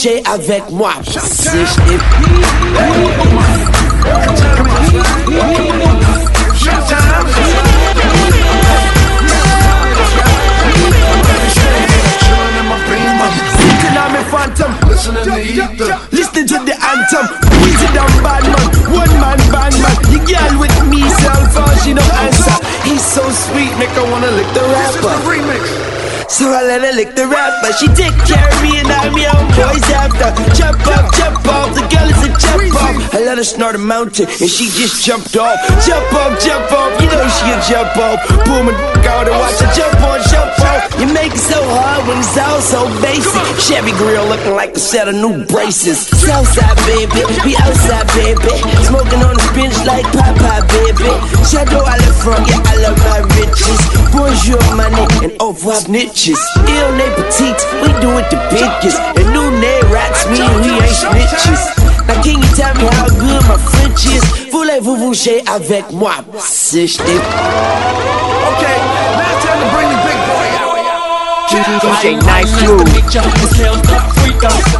vous 0.02 0.30
avec 0.32 0.70
moi. 0.70 0.92
Si 1.04 1.58
listening 16.10 16.46
to 16.46 16.58
the 16.64 16.74
anthem. 16.82 17.26
Weezy 17.62 17.94
down 17.94 18.10
bad 18.22 18.42
man, 18.42 18.66
one 18.90 19.20
man 19.20 19.38
man. 19.52 19.72
Girl 20.26 20.58
with 20.58 20.86
me, 20.88 21.02
cell 21.10 21.46
phone, 21.50 21.68
uh, 21.68 21.76
she 21.84 21.94
no 21.94 22.02
answer. 22.02 22.56
He's 22.88 23.04
so 23.04 23.22
sweet, 23.30 23.76
make 23.78 23.90
her 23.90 24.10
wanna 24.10 24.30
lick 24.32 24.46
the 24.54 24.62
rapper. 24.62 25.14
remix. 25.28 26.01
So 26.32 26.48
I 26.48 26.64
let 26.64 26.80
her 26.80 26.96
lick 26.96 27.14
the 27.14 27.28
rapper. 27.28 27.76
She 27.76 27.92
take 27.92 28.16
care 28.24 28.40
of 28.40 28.56
me 28.64 28.80
and 28.80 28.88
I'm 28.88 29.12
your 29.12 29.36
boys 29.52 29.84
after. 29.92 30.32
Jump 30.56 30.80
up, 30.88 31.12
jump 31.12 31.44
off. 31.44 31.76
The 31.76 31.84
girl 31.92 32.08
is 32.08 32.24
a 32.24 32.32
jump 32.40 32.72
off. 32.72 33.14
I 33.14 33.20
let 33.20 33.36
her 33.36 33.44
snort 33.44 33.74
a 33.74 33.78
mountain 33.78 34.24
and 34.24 34.48
she 34.48 34.72
just 34.72 35.04
jumped 35.04 35.36
off. 35.36 35.60
Jump 35.84 36.08
up, 36.16 36.40
jump 36.40 36.72
off. 36.72 36.96
You 37.04 37.12
know 37.12 37.28
she 37.36 37.52
a 37.52 37.60
jump 37.68 37.92
off. 38.00 38.16
Pull 38.48 38.64
my 38.64 38.72
out 39.12 39.28
and 39.28 39.36
watch 39.36 39.60
her 39.60 39.68
jump 39.76 40.00
on, 40.08 40.20
jump 40.32 40.48
off. 40.48 40.51
You 40.98 41.06
make 41.12 41.34
it 41.34 41.42
so 41.42 41.58
hard 41.58 42.06
when 42.06 42.18
it's 42.18 42.36
all 42.38 42.60
so 42.60 42.86
basic. 43.02 43.42
Chevy 43.58 43.92
grill 43.98 44.26
looking 44.26 44.54
like 44.54 44.74
a 44.74 44.78
set 44.78 45.08
of 45.08 45.14
new 45.14 45.44
braces. 45.46 46.06
Southside 46.06 46.78
baby, 46.86 47.22
we 47.44 47.56
outside 47.58 48.06
baby. 48.14 48.54
Smoking 48.86 49.22
on 49.22 49.34
the 49.34 49.48
bench 49.54 49.76
like 49.86 50.06
Papa 50.14 50.66
baby. 50.70 51.10
Shadow 51.46 51.82
I 51.84 51.98
love 52.02 52.18
from, 52.22 52.42
yeah 52.46 52.62
I 52.66 52.74
love 52.82 52.98
my 53.10 53.20
riches. 53.38 53.80
Bonjour 54.10 54.62
money 54.74 55.06
and 55.22 55.32
au 55.40 55.52
revoir 55.52 55.82
niche 55.88 56.12
bitches. 56.12 56.40
Ill 56.66 56.90
name 56.96 57.14
petite, 57.14 57.62
we 57.82 57.88
do 58.00 58.10
it 58.18 58.28
the 58.30 58.38
biggest. 58.50 58.98
And 59.18 59.26
new 59.32 59.50
name 59.60 59.86
rats 59.90 60.26
mean 60.26 60.50
we 60.62 60.70
ain't 60.82 60.98
snitches. 60.98 61.62
Now 62.06 62.22
can 62.22 62.42
you 62.42 62.48
tell 62.54 62.74
me 62.74 62.86
how 62.90 63.08
good 63.08 63.42
my 63.48 63.56
French 63.70 64.06
is? 64.06 64.22
Voulez-vous 64.50 64.96
bouger 64.96 65.42
avec 65.46 65.90
moi? 65.92 66.14
Si 66.38 66.86
je 66.86 67.00
Okay, 67.02 68.78
now 69.16 69.40
time 69.40 69.60
to 69.60 69.68
bring 69.74 69.88
the 69.88 69.96
big 69.96 70.02
boy 70.02 70.10
out. 70.10 70.11
DJ 71.52 72.16
Nice 72.24 72.48
Move. 72.64 72.80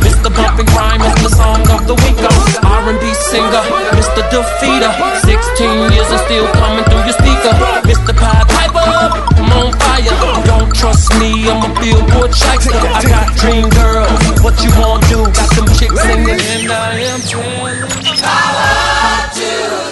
Mr. 0.01 0.33
Bumping 0.33 0.65
Crime 0.73 1.03
is 1.03 1.13
the 1.21 1.29
song 1.29 1.61
of 1.69 1.85
the 1.87 1.93
week. 2.01 2.17
R&B 2.65 3.05
singer, 3.13 3.61
Mr. 3.93 4.25
Defeater. 4.33 4.89
16 5.21 5.93
years 5.93 6.09
and 6.09 6.21
still 6.25 6.49
coming 6.57 6.85
through 6.89 7.05
your 7.05 7.13
speaker. 7.13 7.53
Mr. 7.85 8.17
Pied 8.17 8.49
Piper, 8.49 8.89
I'm 9.37 9.53
on 9.53 9.73
fire. 9.85 10.17
Don't 10.49 10.75
trust 10.75 11.13
me, 11.21 11.45
I'm 11.45 11.61
a 11.61 11.69
billboard 11.77 12.33
shyster. 12.33 12.73
I 12.73 13.05
got 13.05 13.37
dream 13.37 13.69
girls, 13.69 14.41
what 14.41 14.57
you 14.65 14.73
want 14.81 15.05
to 15.05 15.09
do? 15.13 15.29
Got 15.29 15.53
them 15.53 15.69
chicks 15.77 16.01
singing, 16.01 16.41
and 16.41 16.73
I 16.73 16.97
am 17.05 17.21
telling. 17.21 17.85
Power 18.17 19.29
to 19.37 19.83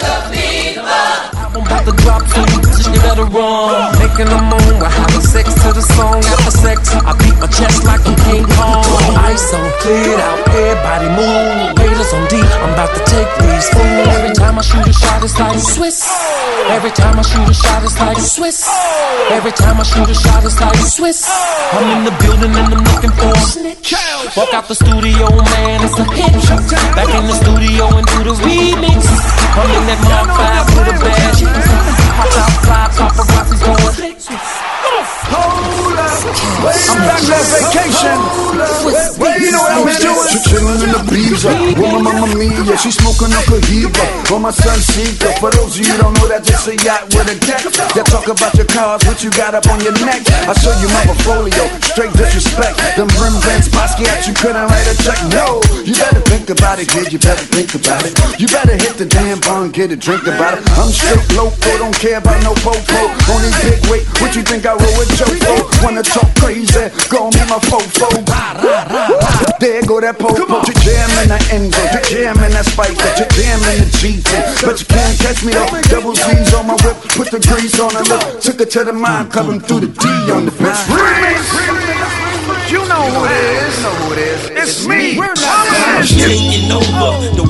album 1.51 1.67
about 1.67 1.85
to 1.85 1.93
drop, 2.03 2.23
so 2.29 2.60
you 2.95 3.01
better 3.01 3.27
run. 3.27 3.93
Making 3.99 4.29
the 4.31 4.41
moon, 4.51 4.75
we're 4.81 4.91
having 4.91 5.25
sex 5.25 5.55
to 5.63 5.71
the 5.73 5.83
song 5.83 6.23
after 6.25 6.55
sex. 6.55 6.95
I 6.95 7.13
beat 7.19 7.37
my 7.39 7.49
chest 7.49 7.85
like 7.85 8.03
I'm 8.07 8.17
King 8.27 8.47
Kong. 8.57 8.85
Ice 9.31 9.55
on, 9.55 9.67
cleared 9.81 10.21
out, 10.21 10.39
everybody 10.51 11.09
move. 11.15 11.79
Raiders 11.79 12.13
on 12.13 12.25
D, 12.29 12.37
I'm 12.39 12.73
about 12.75 12.93
to 12.95 13.03
take 13.07 13.31
these 13.43 13.67
fools. 13.71 14.09
Every 14.17 14.35
time 14.35 14.59
I 14.59 14.63
shoot 14.63 14.87
a 14.87 14.93
shot, 14.93 15.23
it's 15.23 15.39
like 15.39 15.59
Swiss. 15.59 15.99
Every 16.71 16.91
time 16.91 17.19
I 17.19 17.23
shoot 17.23 17.49
a 17.49 17.55
shot, 17.55 17.83
it's 17.85 17.99
like 17.99 18.19
Swiss. 18.19 18.59
Every 19.31 19.53
time 19.53 19.81
I 19.81 19.85
shoot 19.85 20.09
a 20.09 20.15
shot, 20.15 20.45
it's 20.45 20.61
like 20.61 20.83
Swiss. 20.83 21.29
I'm 21.73 21.87
in 21.99 22.05
the 22.05 22.15
building 22.23 22.53
and 22.55 22.75
I'm 22.75 22.85
looking 22.85 23.15
for 23.15 23.31
a 23.31 23.43
snitch. 23.47 23.95
Walk 24.37 24.55
out 24.55 24.69
the 24.69 24.75
studio, 24.75 25.27
man, 25.55 25.83
it's 25.83 25.99
a 25.99 26.05
hit. 26.15 26.35
Back 26.95 27.11
in 27.15 27.27
the 27.27 27.37
studio 27.39 27.87
and 27.99 28.07
do 28.07 28.19
the 28.25 28.35
remix. 28.47 29.03
I'm 29.51 29.71
in 29.75 29.85
that 29.91 30.01
5 30.07 30.79
with 30.79 30.89
a 30.89 30.97
bad 31.03 31.21
Hot 32.21 32.37
outside, 32.37 32.80
paparazzi's 32.89 33.63
going. 33.63 34.60
I'm 35.31 37.03
back 37.07 37.23
on 37.31 37.45
vacation. 37.55 38.19
You 39.41 39.51
know 39.55 39.63
what 39.63 39.73
I 39.73 39.81
was 39.87 39.99
doing? 40.03 40.27
Chillin' 40.51 40.83
in 40.83 40.91
the 40.91 41.01
with 41.79 41.91
my 41.95 42.03
mama 42.03 42.27
Mia. 42.35 42.77
She 42.77 42.91
smoking 42.91 43.31
up 43.31 43.47
a 43.47 43.59
heater 43.71 44.35
on 44.35 44.43
my 44.43 44.51
son 44.51 44.79
Seeker. 44.83 45.31
For 45.39 45.51
those 45.55 45.79
of 45.79 45.87
you 45.87 45.95
don't 45.97 46.15
know, 46.19 46.27
that's 46.27 46.49
just 46.49 46.67
a 46.67 46.75
yacht 46.83 47.07
with 47.15 47.31
a 47.31 47.37
deck. 47.47 47.63
That 47.95 48.11
talk 48.11 48.27
about 48.27 48.55
your 48.59 48.67
cars, 48.67 49.07
what 49.07 49.23
you 49.23 49.31
got 49.31 49.55
up 49.55 49.67
on 49.71 49.79
your 49.87 49.95
neck. 50.03 50.27
I 50.51 50.53
show 50.59 50.75
you 50.83 50.91
my 50.91 51.07
portfolio, 51.07 51.63
straight 51.95 52.13
disrespect. 52.19 52.77
Them 52.99 53.09
rim 53.23 53.39
bands, 53.47 53.71
Basquiat, 53.71 54.27
you 54.27 54.35
couldn't 54.35 54.67
write 54.67 54.89
a 54.91 54.97
check. 55.07 55.19
No, 55.31 55.63
you 55.87 55.95
better 55.95 56.23
think 56.27 56.51
about 56.51 56.83
it, 56.83 56.91
kid. 56.91 57.15
You 57.15 57.23
better 57.23 57.47
think 57.55 57.79
about 57.79 58.03
it. 58.03 58.19
You 58.43 58.51
better 58.51 58.75
hit 58.75 58.99
the 58.99 59.07
damn 59.07 59.39
bar 59.47 59.63
and 59.63 59.73
get 59.73 59.95
a 59.95 59.97
drink 59.97 60.27
about 60.27 60.59
it. 60.59 60.67
I'm 60.75 60.91
straight 60.91 61.23
loco, 61.39 61.71
don't 61.79 61.95
care 61.95 62.19
about 62.19 62.43
no 62.43 62.53
popo. 62.61 62.99
On 63.31 63.39
these 63.41 63.57
big 63.63 63.79
weight, 63.87 64.05
what 64.19 64.35
you 64.35 64.43
think 64.43 64.67
I 64.67 64.75
roll 64.75 64.95
with? 64.99 65.09
Choco. 65.21 65.85
Wanna 65.85 66.03
talk 66.03 66.33
crazy, 66.37 66.89
gon' 67.13 67.31
be 67.33 67.45
my 67.45 67.61
fofo. 67.69 68.09
There 69.61 69.83
go 69.83 70.01
that 70.01 70.19
popo. 70.19 70.65
You 70.65 70.75
jam 70.81 71.11
in 71.21 71.29
the 71.29 71.39
Enzo, 71.53 71.85
jam 72.09 72.37
in 72.41 72.53
that 72.57 72.65
Spyker, 72.65 73.29
jam 73.37 73.61
in 73.69 73.85
the 73.85 73.89
GT. 74.01 74.65
But 74.65 74.81
you 74.81 74.87
can't 74.87 75.19
catch 75.21 75.45
me 75.45 75.53
though. 75.53 75.69
Double 75.93 76.15
G's 76.15 76.55
on 76.55 76.67
my 76.69 76.75
whip, 76.81 76.97
put 77.13 77.31
the 77.31 77.41
grease 77.41 77.79
on 77.79 77.93
the 77.93 78.03
lip. 78.09 78.41
Took 78.41 78.61
it 78.63 78.71
to 78.71 78.85
the 78.85 78.95
mind, 78.95 79.31
coming 79.31 79.61
through 79.61 79.81
the 79.81 79.89
D 79.89 80.09
on 80.33 80.47
the 80.47 80.53
bitch. 80.53 80.89
You 80.89 81.50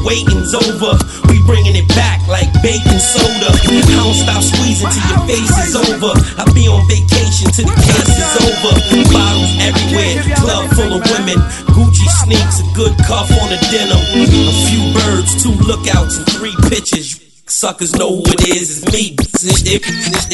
waiting's 0.05 0.55
over. 0.55 0.97
We 1.29 1.43
bringing 1.45 1.77
it 1.77 1.89
back 1.95 2.25
like 2.29 2.51
baking 2.63 3.01
soda. 3.01 3.51
I 3.53 3.83
don't 3.97 4.17
stop 4.17 4.43
squeezing 4.43 4.89
till 4.91 5.07
your 5.11 5.23
face 5.27 5.57
is 5.67 5.75
over. 5.77 6.13
I 6.39 6.45
be 6.53 6.69
on 6.69 6.87
vacation 6.89 7.51
till 7.53 7.67
the 7.69 7.77
case 7.77 8.15
is 8.17 8.35
over. 8.41 8.73
Bottles 9.13 9.53
everywhere. 9.61 10.23
Club 10.41 10.65
full 10.77 10.93
of 10.99 11.03
women. 11.11 11.39
Gucci 11.75 12.09
sneaks, 12.25 12.61
a 12.61 12.67
good 12.75 12.95
cuff 13.07 13.31
on 13.41 13.49
the 13.51 13.59
denim. 13.71 13.99
A 13.99 14.55
few 14.69 14.83
birds, 14.95 15.43
two 15.43 15.55
lookouts, 15.65 16.19
and 16.19 16.27
three 16.33 16.57
pitches. 16.69 17.21
Suckers 17.47 17.95
know 17.97 18.17
who 18.17 18.23
it 18.27 18.49
is. 18.49 18.83
It's 18.83 18.93
me. 18.93 19.17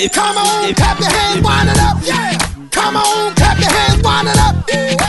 Come 0.09 0.37
on, 0.37 0.75
clap 0.75 0.99
your 1.01 1.11
hands, 1.11 1.43
wind 1.43 1.71
it 1.71 1.79
up. 1.79 1.97
Yeah. 2.03 2.39
Come 2.71 2.97
on, 2.97 3.35
clap 3.35 3.59
your 3.59 3.71
hands, 3.71 4.03
wind 4.03 4.29
it 4.29 4.39
up. 4.39 5.06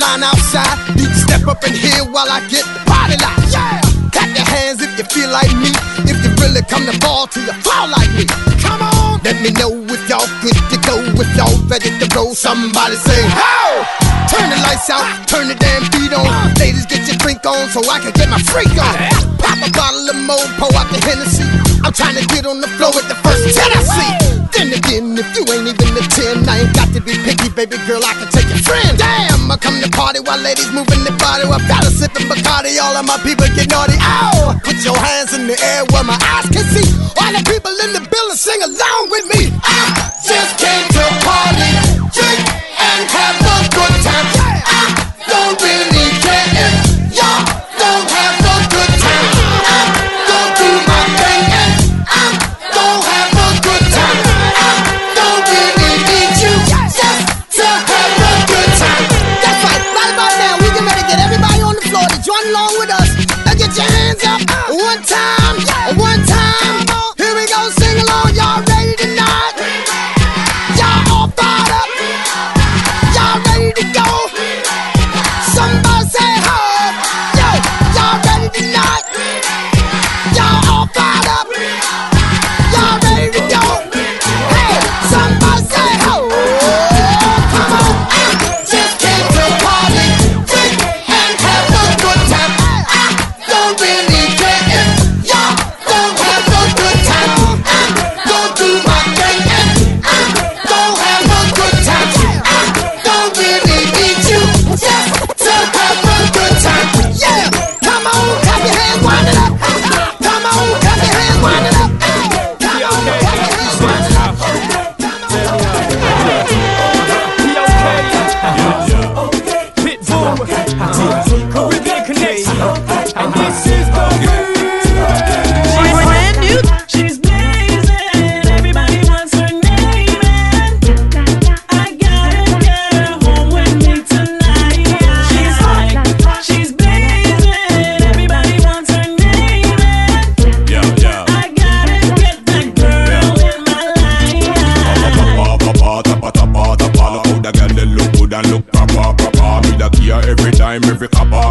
Line 0.00 0.24
outside. 0.24 0.80
You 0.96 1.06
can 1.06 1.20
step 1.20 1.44
up 1.46 1.60
in 1.68 1.76
here 1.76 2.02
while 2.08 2.26
I 2.26 2.40
get 2.48 2.64
the 2.64 2.80
party 2.88 3.20
light. 3.20 3.38
Yeah! 3.52 3.80
Clap 4.10 4.32
your 4.32 4.48
hands 4.48 4.80
if 4.80 4.90
you 4.96 5.04
feel 5.04 5.30
like 5.30 5.52
me. 5.60 5.70
If 6.08 6.18
you 6.24 6.32
really 6.40 6.64
come 6.66 6.88
to 6.88 6.96
ball 6.98 7.28
till 7.28 7.44
you 7.44 7.54
fall 7.60 7.86
like 7.92 8.10
me. 8.16 8.24
Come 8.58 8.80
on! 8.80 9.20
Let 9.22 9.36
me 9.44 9.52
know 9.52 9.70
if 9.70 10.02
y'all 10.08 10.26
good 10.40 10.56
to 10.56 10.76
go. 10.82 10.96
If 11.20 11.30
y'all 11.36 11.54
ready 11.68 11.92
to 11.92 12.06
roll, 12.16 12.34
somebody 12.34 12.96
say, 12.96 13.20
Ho! 13.36 13.84
Turn 14.32 14.48
the 14.48 14.58
lights 14.64 14.88
out, 14.88 15.04
turn 15.28 15.46
the 15.52 15.54
damn 15.54 15.84
beat 15.92 16.14
on. 16.16 16.26
Ladies, 16.56 16.86
get 16.86 17.06
your 17.06 17.18
drink 17.20 17.44
on 17.44 17.68
so 17.68 17.84
I 17.84 18.00
can 18.00 18.12
get 18.16 18.28
my 18.32 18.40
freak 18.50 18.72
on. 18.80 18.96
Pop 19.38 19.60
a 19.60 19.70
bottle 19.76 20.08
of 20.08 20.16
Mo, 20.16 20.38
pour 20.56 20.72
out 20.74 20.88
the 20.88 20.98
Hennessy. 21.04 21.44
I'm 21.84 21.92
trying 21.92 22.16
to 22.16 22.26
get 22.32 22.46
on 22.46 22.60
the 22.60 22.70
floor 22.78 22.90
with 22.94 23.08
the 23.08 23.18
first 23.20 23.42
ten 23.52 23.70
I 23.70 23.82
see. 23.84 24.40
Then 24.60 24.74
again, 24.74 25.16
if 25.16 25.30
you 25.34 25.46
ain't 25.46 25.70
even 25.70 25.94
the 25.94 26.04
10, 26.04 26.44
I 26.44 26.66
ain't 26.66 26.74
got 26.74 26.92
to 26.92 27.00
be 27.00 27.14
picky, 27.22 27.48
baby 27.54 27.78
girl, 27.86 28.02
I 28.04 28.12
can 28.18 28.28
take 28.34 28.50
your 28.50 28.58
friend. 28.60 28.98
Damn, 28.98 29.29
I 29.50 29.56
come 29.56 29.82
to 29.82 29.90
party 29.90 30.20
while 30.20 30.38
ladies 30.38 30.70
moving 30.70 31.02
their 31.02 31.16
body 31.18 31.42
while 31.42 31.58
fellas 31.66 31.98
sipping 31.98 32.30
Bacardi. 32.30 32.78
All 32.78 32.94
of 32.94 33.04
my 33.04 33.18
people 33.26 33.50
get 33.58 33.68
naughty. 33.68 33.98
Ow! 33.98 34.54
Put 34.62 34.78
your 34.86 34.94
hands 34.96 35.34
in 35.34 35.48
the 35.50 35.58
air 35.58 35.82
where 35.90 36.04
my 36.04 36.14
eyes 36.14 36.46
can 36.54 36.62
see. 36.70 36.86
All 37.18 37.32
the 37.34 37.42
people 37.50 37.74
in 37.82 37.90
the 37.92 38.02
building 38.06 38.38
sing 38.38 38.62
along 38.62 39.10
with 39.10 39.26
me. 39.26 39.39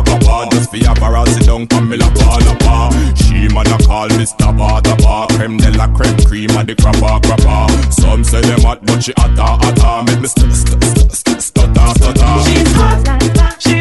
papa 0.10 0.50
Just 0.52 0.70
for 0.72 0.78
a 0.78 0.94
barrel 0.96 1.26
sit 1.28 1.46
down 1.46 1.68
from 1.68 1.90
me 1.90 1.98
la 1.98 2.10
bala 2.10 2.54
ah. 2.62 2.66
pa 2.66 3.14
She 3.22 3.48
man 3.54 3.68
a 3.68 3.78
call 3.86 4.10
Mr. 4.20 4.50
Bada 4.58 4.96
Ba 5.04 5.34
Creme 5.36 5.58
de 5.58 5.72
la 5.78 5.88
creme 5.88 6.18
cream 6.26 6.52
a 6.58 6.64
the 6.64 6.76
crapa, 6.76 7.04
ah, 7.04 7.20
crapa. 7.20 7.46
Ah. 7.46 7.90
Some 7.90 8.24
say 8.24 8.42
them 8.42 8.62
hot 8.62 8.86
but 8.86 9.04
she 9.04 9.14
hotter 9.18 9.54
hotter 9.62 10.12
Make 10.12 10.22
me 10.22 10.28
stutter, 10.28 10.56
stutter, 10.56 11.42
stutter 11.42 11.88
stutter 11.96 12.34
She's 12.46 12.72
hot, 12.74 13.56
she's 13.60 13.79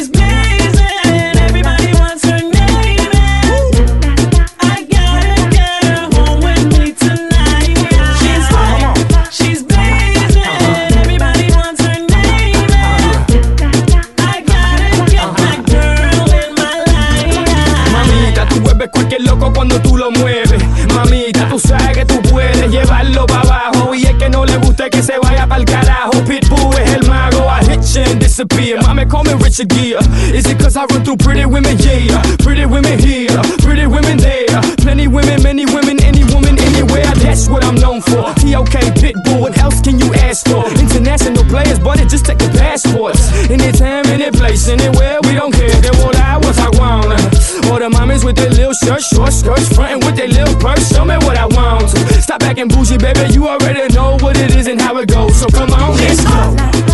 tú 21.59 21.69
sabes 21.69 21.97
que 21.97 22.05
tú 22.05 22.21
puedes 22.31 22.71
llevarlo 22.71 23.27
para 23.27 23.41
abajo. 23.41 23.95
Y 23.95 24.05
es 24.05 24.15
que 24.15 24.29
no 24.29 24.45
le 24.45 24.57
gusta 24.59 24.89
que 24.91 25.03
se 25.03 25.19
vaya 25.19 25.47
para 25.47 25.61
el 25.61 25.65
carajo. 25.65 26.11
Pitbull 26.25 26.75
es 26.79 26.95
el 26.95 27.09
mago, 27.09 27.47
I 27.49 27.65
hit 27.65 27.83
you 27.83 28.03
and 28.03 28.21
disappear. 28.21 28.81
Mami, 28.83 29.07
call 29.07 29.25
me 29.25 29.35
Richard 29.35 29.69
Gere. 29.69 30.01
Is 30.33 30.47
it 30.47 30.59
cause 30.59 30.77
I 30.77 30.85
run 30.87 31.05
through 31.05 31.17
pretty 31.17 31.45
women? 31.45 31.77
Yeah, 31.79 32.23
pretty 32.39 32.67
women 32.67 32.99
here, 32.99 33.31
pretty 33.63 33.87
women 33.87 34.19
there. 34.19 34.47
Plenty 34.79 35.09
women, 35.09 35.43
many 35.43 35.67
women, 35.67 36.03
any 36.03 36.25
woman, 36.33 36.59
anywhere. 36.59 37.05
That's 37.17 37.49
what 37.49 37.65
I'm 37.65 37.75
known 37.75 38.01
for. 38.01 38.33
T.O.K. 38.35 38.79
Pitbull, 38.97 39.41
what 39.41 39.59
else 39.59 39.81
can 39.81 39.99
you 39.99 40.15
ask 40.15 40.47
for? 40.47 40.65
International 40.79 41.45
players, 41.45 41.79
but 41.79 42.01
it 42.01 42.09
just 42.09 42.25
take 42.25 42.39
the 42.39 42.49
passports. 42.51 43.33
Anytime, 43.51 44.07
any 44.07 44.31
place, 44.31 44.69
anywhere, 44.69 45.19
we 45.25 45.35
don't 45.35 45.53
care 45.53 45.69
friends 48.19 48.25
with 48.25 48.37
their 48.37 48.51
little 48.51 48.73
shirts, 48.73 49.09
short 49.09 49.33
skirts, 49.33 49.75
frontin' 49.75 50.01
with 50.01 50.17
their 50.17 50.29
little 50.29 50.55
purse. 50.57 50.89
Show 50.91 51.05
me 51.05 51.17
what 51.19 51.37
I 51.37 51.47
want 51.47 51.89
to. 51.91 52.23
Stop 52.23 52.43
acting 52.43 52.69
bougie, 52.69 52.99
baby. 52.99 53.33
You 53.33 53.49
already 53.49 53.93
know 53.95 54.17
what 54.21 54.37
it 54.37 54.55
is 54.55 54.67
and 54.67 54.81
how 54.81 54.97
it 54.99 55.09
goes. 55.09 55.41
So 55.41 55.47
come 55.49 55.71
on, 55.73 55.97
let's 55.97 56.25
go. 56.25 56.88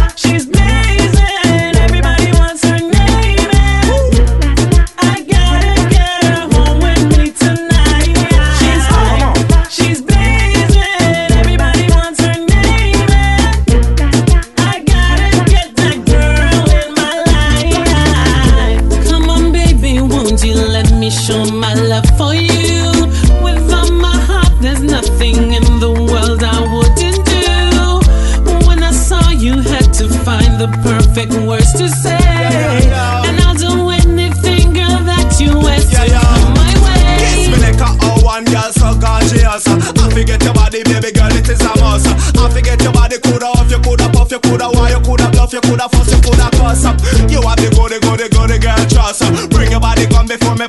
You 44.35 44.41
coulda 44.41 44.67
why, 44.67 44.91
you 44.91 44.99
coulda 45.07 45.31
bluff, 45.31 45.53
you 45.53 45.61
coulda 45.61 45.89
fuss, 45.89 46.11
you 46.11 46.19
coulda 46.19 46.51
cuss 46.59 46.85
up. 46.85 46.99
You 47.31 47.39
have 47.47 47.55
the 47.55 47.71
goody, 47.71 48.03
goody, 48.03 48.27
goody 48.35 48.59
girl 48.59 48.83
trust 48.91 49.23
up. 49.23 49.31
Bring 49.51 49.71
your 49.71 49.79
body 49.79 50.11
come 50.11 50.27
before 50.27 50.59
me 50.59 50.67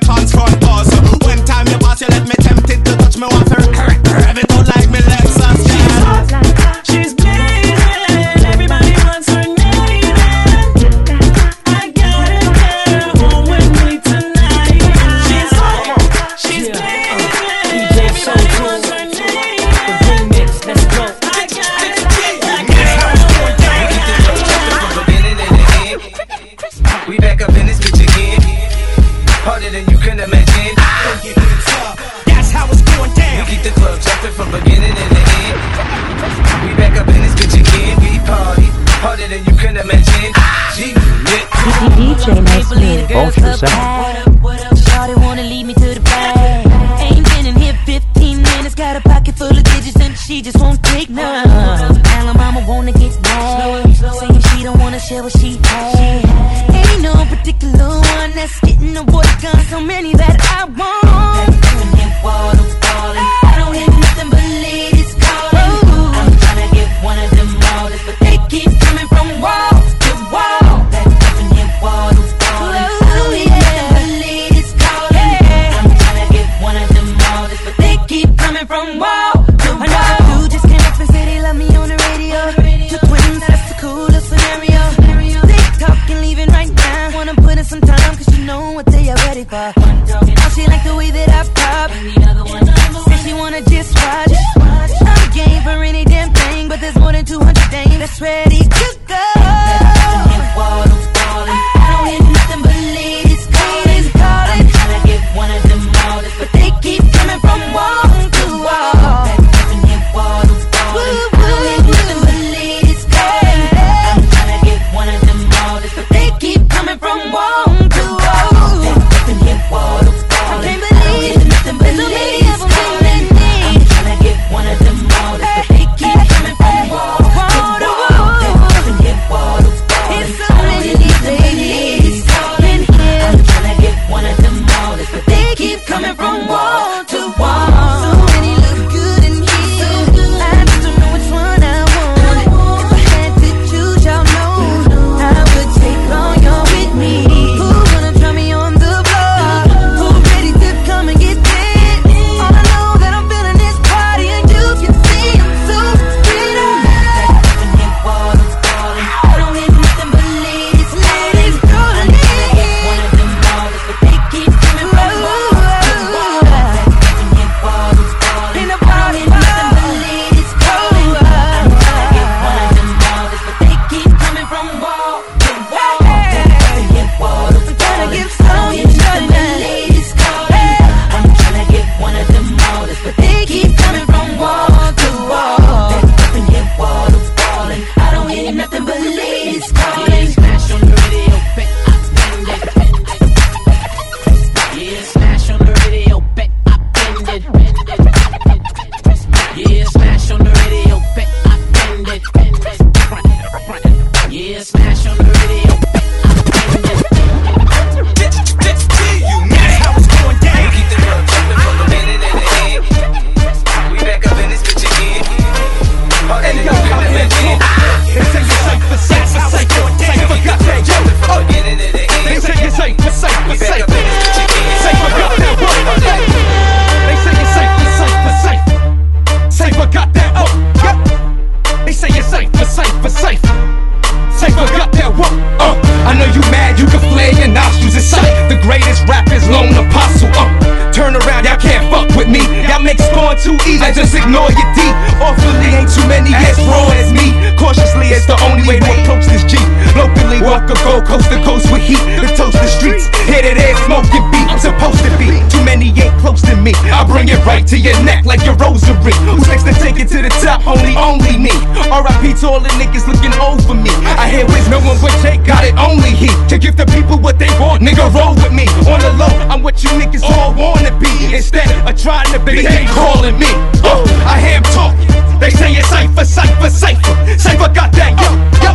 right 257.65 257.67
to 257.67 257.77
your 257.77 258.03
neck 258.03 258.25
like 258.25 258.45
your 258.45 258.55
rosary. 258.55 259.13
Who's 259.25 259.47
next 259.47 259.63
to 259.63 259.73
take 259.73 259.99
it 259.99 260.07
to 260.09 260.21
the 260.21 260.29
top? 260.41 260.65
Only, 260.67 260.95
only 260.95 261.37
me. 261.37 261.51
R.I.P. 261.89 262.33
to 262.41 262.47
all 262.47 262.59
the 262.59 262.69
niggas 262.77 263.07
looking 263.07 263.33
over 263.39 263.73
me. 263.73 263.89
I 264.17 264.29
hear 264.29 264.45
with 264.45 264.69
no 264.69 264.79
one 264.79 264.97
but 265.01 265.11
Jake 265.21 265.45
got 265.45 265.63
it. 265.63 265.73
Only 265.77 266.11
he 266.11 266.27
to 266.49 266.57
give 266.57 266.77
the 266.77 266.85
people 266.85 267.17
what 267.17 267.39
they 267.39 267.49
want. 267.59 267.81
Nigga, 267.81 268.05
roll 268.13 268.35
with 268.35 268.53
me. 268.53 268.67
On 268.89 268.99
the 268.99 269.13
low, 269.17 269.31
I'm 269.49 269.63
what 269.63 269.83
you 269.83 269.89
niggas 269.89 270.23
all 270.23 270.53
wanna 270.53 270.91
be. 270.99 271.09
Instead 271.33 271.69
of 271.87 271.95
trying 271.97 272.31
to 272.33 272.39
be, 272.39 272.61
they 272.61 272.85
ain't 272.85 272.89
calling 272.91 273.37
me. 273.39 273.49
Oh, 273.83 274.03
I 274.25 274.39
hear 274.39 274.57
'em 274.57 274.63
talking. 274.75 275.07
They 275.39 275.49
say 275.49 275.73
it's 275.73 275.89
safer, 275.89 276.25
safer, 276.25 276.69
safer. 276.69 277.13
Safer 277.37 277.69
got 277.73 277.91
that, 277.93 278.13
yo, 278.21 278.29
yo. 278.63 278.71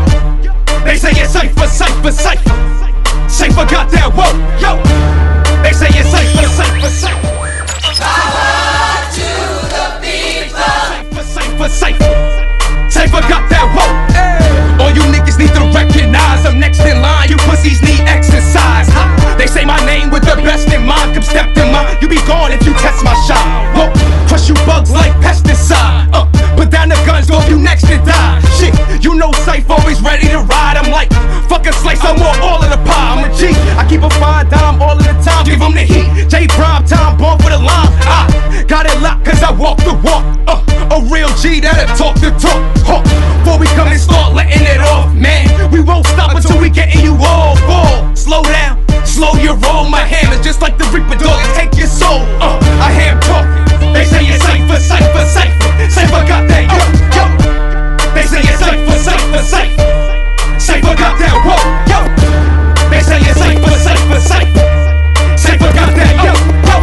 They 0.85 0.97
say 0.97 1.13
it's 1.13 1.33
safer, 1.33 1.67
safer, 1.67 2.13
safer. 2.13 2.57
Safer 3.29 3.67
got 3.67 3.91
that, 3.91 4.11
whoa, 4.13 4.35
yo. 4.61 4.77
They 5.63 5.73
say 5.73 5.89
it's 5.89 6.11
safer, 6.11 6.49
safer, 6.49 6.91
safer. 6.91 8.40
Safer, 11.69 11.69
safer. 11.69 12.89
Safer 12.89 13.21
got 13.29 13.49
that, 13.51 13.69
whoa. 13.77 14.83
All 14.83 14.91
you 14.91 15.03
niggas 15.13 15.39
need 15.39 15.53
to 15.55 15.71
recognize 15.77 16.47
I'm 16.47 16.59
next 16.59 16.81
in 16.81 17.03
line. 17.03 17.29
You 17.29 17.37
pussies 17.37 17.83
need 17.83 18.01
exercise. 18.01 18.89
Ha. 18.89 19.20
They 19.41 19.47
say 19.47 19.65
my 19.65 19.81
name 19.87 20.11
with 20.11 20.29
the 20.29 20.37
best 20.45 20.69
in 20.69 20.85
mind. 20.85 21.17
Come 21.17 21.23
step 21.25 21.57
in 21.57 21.73
mine. 21.73 21.97
You 22.03 22.09
be 22.13 22.21
gone 22.29 22.53
if 22.53 22.61
you 22.69 22.75
test 22.77 23.01
my 23.03 23.17
shot. 23.25 23.41
Whoa. 23.73 23.89
Crush 24.29 24.53
you 24.53 24.55
bugs 24.69 24.93
like 24.93 25.17
pesticide. 25.25 26.13
Uh, 26.13 26.29
put 26.61 26.69
down 26.69 26.91
the 26.91 27.01
guns, 27.09 27.31
or 27.31 27.41
you 27.49 27.57
next 27.57 27.89
to 27.89 27.97
die. 28.05 28.37
Shit, 28.61 28.77
you 29.03 29.15
know 29.15 29.33
Safe 29.49 29.65
always 29.71 30.03
ready 30.03 30.29
to 30.29 30.45
ride. 30.45 30.77
I'm 30.77 30.93
like, 30.93 31.09
fuck 31.49 31.67
a 31.67 31.73
slice, 31.73 32.05
I 32.05 32.13
want 32.21 32.37
all 32.45 32.61
of 32.63 32.69
the 32.69 32.77
pie. 32.85 33.17
I'm 33.17 33.25
a 33.25 33.35
G. 33.35 33.57
I 33.81 33.89
keep 33.89 34.03
a 34.03 34.11
fine 34.21 34.47
dime 34.51 34.77
all 34.83 34.93
of 34.93 35.03
the 35.09 35.17
time. 35.25 35.47
Give 35.47 35.57
Give 35.57 35.63
'em 35.63 35.73
the 35.73 35.89
heat. 35.89 36.29
J 36.29 36.47
prime 36.47 36.85
time, 36.85 37.17
born 37.17 37.39
for 37.41 37.49
the 37.49 37.59
line. 37.59 37.89
I 38.05 38.63
got 38.69 38.85
it 38.85 39.01
locked 39.01 39.25
cause 39.25 39.43
I 39.43 39.53
walk 39.53 39.79
the 39.79 39.95
walk. 40.05 40.23
Uh, 40.53 40.61
a 40.93 41.01
real 41.09 41.33
G 41.41 41.61
that'll 41.61 41.97
talk 41.97 42.15
the 42.21 42.29
talk. 42.37 42.61
Huh. 42.85 43.01
Before 43.41 43.59
we 43.59 43.67
come 43.73 43.89
and 43.89 43.99
start 43.99 44.35
letting 44.35 44.67
it 44.69 44.81
off, 44.85 45.15
man. 45.15 45.49
We 45.73 45.81
won't 45.81 46.05
stop 46.07 46.37
until 46.37 46.61
we 46.61 46.69
getting 46.69 47.01
you 47.01 47.17
all 47.25 47.57
fall. 47.65 48.15
Slow 48.15 48.43
down, 48.43 48.80
slow 49.05 49.35
your 49.41 49.57
roll. 49.57 49.89
My 49.89 50.05
hammer's 50.05 50.41
just 50.45 50.61
like 50.61 50.77
the 50.79 50.85
Reaper 50.95 51.17
dog, 51.17 51.41
take 51.55 51.75
your 51.77 51.87
soul. 51.89 52.21
Uh, 52.41 52.59
I 52.81 52.93
hear 52.93 53.13
'em 53.13 53.21
talking. 53.21 53.93
They 53.93 54.05
say 54.05 54.25
it's 54.27 54.45
safer, 54.45 54.79
safer, 54.81 55.25
safer. 55.27 55.91
Safer 55.91 56.23
got 56.31 56.47
that, 56.49 56.65
yo, 56.71 56.83
yo. 57.17 57.25
They 58.15 58.25
say 58.27 58.41
it's 58.41 58.59
safer, 58.63 58.99
safer, 58.99 59.43
safer. 59.43 59.87
Safer 60.59 60.95
got 60.97 61.15
that, 61.19 61.35
whoa, 61.47 61.61
yo. 61.91 62.01
They 62.91 63.03
say 63.03 63.19
it's 63.19 63.39
safer, 63.41 63.77
safer, 63.87 64.21
safer. 64.21 64.67
Safer 65.37 65.73
got 65.79 65.91
that, 65.99 66.15
yo, 66.25 66.33
yo. 66.69 66.77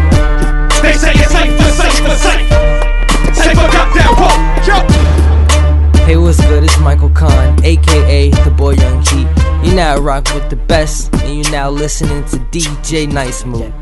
They 0.82 0.94
say 0.94 1.14
it's 1.14 1.32
safer, 1.32 1.72
safer, 1.80 2.16
safer. 2.16 2.60
Safer 3.34 3.68
got 3.76 3.88
that, 3.96 4.12
whoa, 4.20 4.36
yo. 4.68 4.78
Hey, 6.06 6.18
what's 6.18 6.40
good? 6.46 6.64
It's 6.64 6.78
Michael 6.80 7.10
Kahn, 7.10 7.60
aka 7.64 8.30
the 8.32 8.52
Boy 8.52 8.72
Young 8.76 9.04
G. 9.04 9.28
You 9.64 9.76
now 9.76 9.98
rock 9.98 10.34
with 10.34 10.50
the 10.50 10.56
best, 10.56 11.07
now 11.58 11.72
listening 11.72 12.24
to 12.26 12.38
DJ 12.54 13.12
Nice 13.12 13.44
Move. 13.44 13.74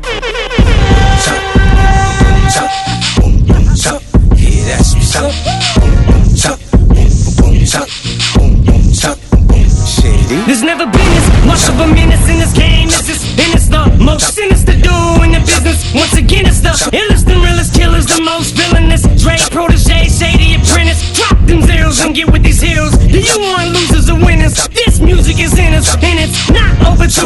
There's 10.46 10.62
never 10.62 10.86
been 10.86 11.12
as 11.20 11.44
much 11.44 11.68
of 11.68 11.78
a 11.80 11.86
menace 11.92 12.26
in 12.30 12.38
this 12.38 12.54
game 12.54 12.88
this, 12.88 13.22
and 13.38 13.54
it's 13.54 13.68
the 13.68 13.84
most 14.02 14.34
sinister 14.34 14.72
dude 14.72 15.22
in 15.24 15.32
the 15.32 15.40
business. 15.40 15.94
Once 15.94 16.16
again, 16.16 16.46
it's 16.46 16.60
the 16.60 16.74
illest 16.96 17.26
and 17.28 17.42
realest 17.42 17.74
killers, 17.74 18.06
the 18.06 18.22
most 18.22 18.54
villainous. 18.54 19.02
Dre, 19.22 19.36
protege, 19.50 20.08
shady 20.08 20.54
apprentice. 20.54 21.12
Drop 21.12 21.38
them 21.46 21.62
zeros 21.62 22.00
and 22.00 22.14
get 22.14 22.30
with 22.32 22.42
these 22.42 22.60
heroes. 22.60 22.96
Do 22.98 23.20
you 23.20 23.38
want 23.38 23.72
losers 23.72 24.10
or 24.10 24.18
winners? 24.18 24.68
This 24.68 25.00
music 25.00 25.38
is 25.38 25.58
in 25.58 25.74
us, 25.74 25.94
and 26.02 26.18
it's 26.18 26.50
not 26.50 26.75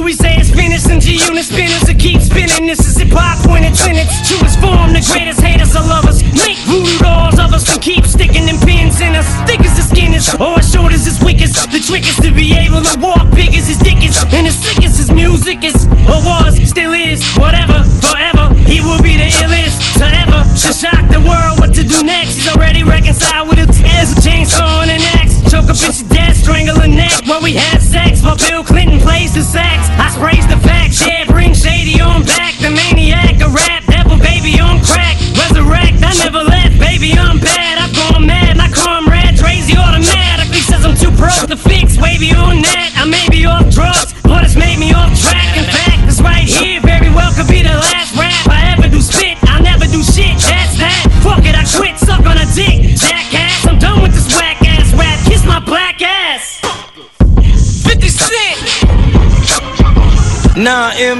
we 0.05 0.12
say 0.12 0.37
it's 0.37 0.51
finished. 0.51 0.88
And 0.90 1.01
G 1.01 1.16
unit 1.25 1.45
spinners 1.45 1.85
to 1.88 1.95
keep 1.95 2.21
spinning 2.21 2.66
This 2.66 2.85
is 2.85 2.99
hip 3.01 3.12
hop 3.12 3.40
when 3.49 3.64
it's 3.64 3.81
in 3.87 3.97
its 3.97 4.12
truest 4.29 4.61
form. 4.61 4.93
The 4.93 5.01
greatest 5.01 5.40
haters 5.40 5.75
are 5.75 5.87
lovers. 5.87 6.23
Make 6.37 6.59
voodoo 6.69 6.99
dolls 6.99 7.38
of 7.38 7.53
us 7.55 7.64
keep 7.81 8.05
sticking 8.05 8.45
them 8.45 8.61
pins 8.61 9.01
in 9.01 9.16
us. 9.16 9.29
Thick 9.49 9.61
as 9.61 9.77
the 9.77 9.83
skin 9.83 10.12
is, 10.12 10.29
or 10.37 10.61
short 10.61 10.93
as 10.93 11.05
his 11.07 11.19
weakest. 11.25 11.57
The 11.73 11.81
trick 11.81 12.05
is 12.05 12.16
to 12.21 12.31
be 12.31 12.53
able 12.53 12.83
to 12.83 13.01
walk 13.01 13.33
big 13.33 13.57
as 13.57 13.69
his 13.69 13.79
dick 13.79 14.05
is. 14.05 14.21
And 14.33 14.47
as 14.47 14.57
sick 14.57 14.85
as 14.85 14.99
his 14.99 15.11
music 15.11 15.64
is, 15.64 15.87
or 16.05 16.21
was, 16.29 16.61
still 16.69 16.93
is, 16.93 17.25
whatever, 17.40 17.69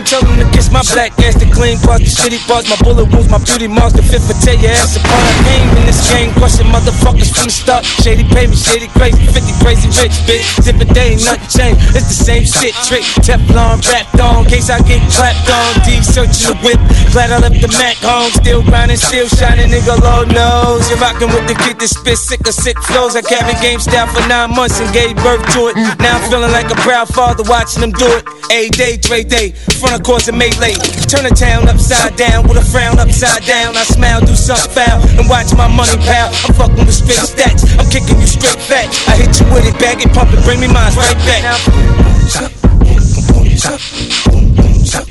Nah, 0.00 0.06
M 0.06 0.06
told 0.06 0.24
him 0.24 0.46
to 0.46 0.56
kiss 0.56 0.70
my 0.70 0.82
black 0.94 1.19
ass, 1.31 1.38
the 1.38 1.47
clean 1.55 1.79
parts, 1.79 2.03
the 2.03 2.11
shitty 2.11 2.40
parts, 2.47 2.66
my 2.66 2.77
bullet 2.83 3.07
wounds, 3.14 3.31
my 3.31 3.38
beauty 3.38 3.69
marks, 3.71 3.95
the 3.95 4.03
fifth 4.03 4.27
for 4.27 4.37
tear 4.43 4.59
your 4.59 4.75
ass 4.75 4.99
apart. 4.99 5.23
Came 5.47 5.69
in 5.79 5.87
this 5.87 6.03
game, 6.11 6.35
crushing 6.35 6.66
motherfuckers 6.66 7.31
from 7.31 7.47
the 7.47 7.55
start. 7.55 7.85
Shady 8.03 8.27
payment, 8.27 8.59
shady 8.59 8.88
crazy, 8.99 9.23
50 9.31 9.62
crazy 9.62 9.88
rich, 10.03 10.14
bitch. 10.27 10.47
Zip 10.62 10.79
a 10.83 10.87
day, 10.90 11.14
nothing 11.23 11.51
changed, 11.51 11.81
it's 11.95 12.11
the 12.11 12.19
same 12.19 12.45
shit, 12.45 12.75
trick. 12.87 13.07
Teflon 13.23 13.79
wrapped 13.87 14.19
on, 14.19 14.45
case 14.47 14.69
I 14.71 14.83
get 14.83 15.01
clapped 15.14 15.47
on. 15.47 15.71
D 15.87 16.03
searching 16.03 16.51
the 16.51 16.57
whip, 16.66 16.81
glad 17.14 17.31
I 17.31 17.38
left 17.38 17.61
the 17.62 17.71
Mac 17.79 17.97
home, 18.03 18.31
still 18.35 18.62
grinding, 18.66 18.99
still 18.99 19.29
shining, 19.29 19.71
nigga, 19.71 19.95
Lord 20.03 20.35
knows. 20.35 20.90
You're 20.90 20.99
rocking 20.99 21.31
with 21.31 21.47
the 21.47 21.55
kid 21.55 21.79
that 21.79 21.88
spit 21.88 22.19
sick 22.19 22.43
of 22.47 22.55
sick 22.55 22.79
flows. 22.83 23.14
I 23.14 23.23
carried 23.23 23.61
game 23.62 23.79
style 23.79 24.11
for 24.11 24.27
nine 24.27 24.51
months 24.51 24.81
and 24.81 24.90
gave 24.93 25.14
birth 25.23 25.43
to 25.55 25.71
it. 25.71 25.77
Now 26.03 26.19
I'm 26.19 26.25
feeling 26.31 26.53
like 26.53 26.71
a 26.71 26.79
proud 26.83 27.09
father 27.09 27.45
watching 27.47 27.81
them 27.81 27.93
do 27.93 28.09
it. 28.19 28.25
A 28.51 28.69
day, 28.75 28.97
Dre 28.97 29.23
day, 29.23 29.53
front 29.79 29.95
of 29.95 30.03
course 30.03 30.27
of 30.29 30.35
Melee. 30.35 30.75
Turn 31.07 31.19
the 31.24 31.35
town 31.35 31.68
upside 31.68 32.16
down 32.16 32.48
with 32.48 32.56
a 32.56 32.64
frown 32.64 32.98
upside 32.98 33.44
down. 33.44 33.76
I 33.76 33.85
smile, 33.85 34.20
do 34.20 34.35
something 34.35 34.70
foul, 34.72 35.02
and 35.18 35.28
watch 35.28 35.52
my 35.54 35.68
money 35.68 35.96
pal. 36.06 36.28
I'm 36.48 36.54
fucking 36.54 36.87
with 36.87 36.94
straight 36.94 37.20
stats, 37.20 37.64
I'm 37.78 37.88
kicking 37.90 38.20
you 38.20 38.26
straight 38.26 38.61
fat. 38.61 38.88
I 39.09 39.16
hit 39.16 39.38
you 39.40 39.46
with 39.52 39.66
it, 39.66 39.78
bag 39.78 40.00
it, 40.00 40.12
pump 40.12 40.33
it, 40.33 40.42
bring 40.44 40.61
me 40.61 40.68
mine 40.68 40.92
right 40.96 41.16
back. 41.28 41.44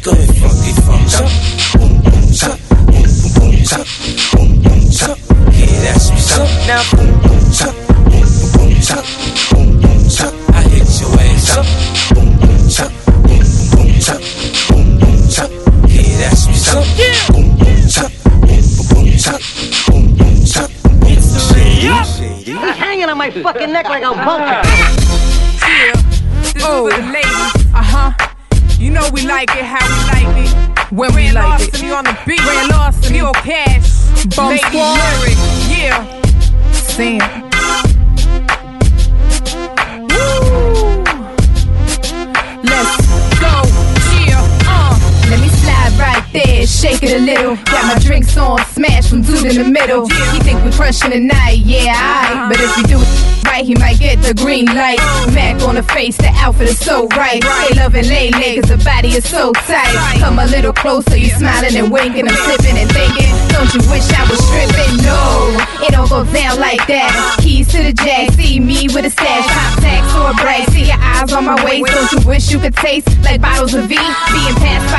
Go 0.01 0.11
ahead, 0.11 0.35
funky 0.39 0.71
funk. 0.81 1.09
Yeah, 5.53 5.83
that's 5.83 6.09
what's 6.09 6.31
up. 6.37 6.49
Now, 6.67 6.81
I 8.91 9.18
my 23.35 23.43
fucking 23.43 23.71
neck 23.71 23.85
like 23.85 24.03
a 24.03 24.13
vulture. 24.13 24.61
This 26.53 26.63
oh. 26.65 26.87
is 26.87 26.93
for 26.93 27.01
the. 27.01 27.09
Uh 27.73 27.83
huh. 27.83 28.29
You 28.79 28.91
know 28.91 29.07
we 29.13 29.25
like 29.27 29.49
it 29.51 29.65
how 29.65 29.85
we 29.85 30.25
like 30.25 30.45
it. 30.45 30.91
When 30.91 31.13
we 31.13 31.31
like 31.31 31.61
it. 31.61 31.91
on 31.91 32.05
the 32.05 32.17
beat. 32.25 32.39
Ran 32.39 32.69
lost 32.69 33.03
pure 33.03 33.33
cash. 33.33 34.25
Bum 34.35 34.49
Lady 34.49 34.63
squad. 34.63 34.97
lyric. 35.19 35.37
Yeah. 35.69 36.71
Sam. 36.71 37.48
There, 46.31 46.65
shake 46.67 47.03
it 47.03 47.13
a 47.13 47.19
little. 47.19 47.55
Got 47.65 47.95
my 47.95 47.99
drinks 47.99 48.37
on, 48.37 48.59
smash 48.73 49.09
from 49.09 49.21
dude 49.21 49.45
in 49.45 49.55
the 49.55 49.69
middle. 49.69 50.07
He 50.07 50.39
think 50.39 50.63
we 50.63 50.71
crushing 50.71 51.11
tonight, 51.11 51.61
yeah, 51.65 51.93
alright. 51.93 52.51
But 52.51 52.59
if 52.61 52.77
we 52.77 52.83
do 52.83 52.99
it 52.99 53.45
right, 53.45 53.65
he 53.65 53.75
might 53.75 53.99
get 53.99 54.21
the 54.21 54.33
green 54.33 54.65
light. 54.65 54.99
Mac 55.33 55.61
on 55.63 55.75
the 55.75 55.83
face, 55.83 56.17
the 56.17 56.31
outfit 56.37 56.69
is 56.69 56.79
so 56.79 57.07
right. 57.17 57.41
They 57.41 57.75
loving 57.75 58.07
lay 58.07 58.31
cause 58.31 58.69
the 58.69 58.77
body 58.83 59.09
is 59.09 59.27
so 59.27 59.51
tight. 59.53 60.19
Come 60.19 60.39
a 60.39 60.45
little 60.45 60.73
closer, 60.73 61.17
you 61.17 61.29
smiling 61.29 61.75
and 61.75 61.91
winking. 61.91 62.27
I'm 62.27 62.35
sipping 62.45 62.77
and 62.77 62.89
thinking, 62.91 63.29
don't 63.49 63.69
you 63.73 63.81
wish 63.89 64.05
I 64.13 64.23
was 64.29 64.39
stripping? 64.39 65.03
No, 65.03 65.57
it 65.85 65.91
don't 65.91 66.09
go 66.09 66.23
down 66.31 66.59
like 66.59 66.85
that. 66.87 67.37
Keys 67.41 67.67
to 67.73 67.83
the 67.83 67.93
jack, 67.93 68.31
see 68.33 68.59
me 68.59 68.87
with 68.93 69.05
a 69.05 69.09
stash. 69.09 69.45
Pop 69.49 69.83
tax 69.83 70.05
or 70.15 70.31
a 70.31 70.33
brag, 70.35 70.69
see 70.69 70.85
your 70.85 70.99
eyes 70.99 71.33
on 71.33 71.45
my 71.45 71.57
waist. 71.65 71.91
Don't 71.91 72.11
you 72.11 72.27
wish 72.27 72.51
you 72.51 72.59
could 72.59 72.75
taste 72.75 73.07
like 73.23 73.41
bottles 73.41 73.73
of 73.73 73.85
V 73.85 73.95
being 73.95 74.55
passed 74.61 74.87
by 74.93 74.98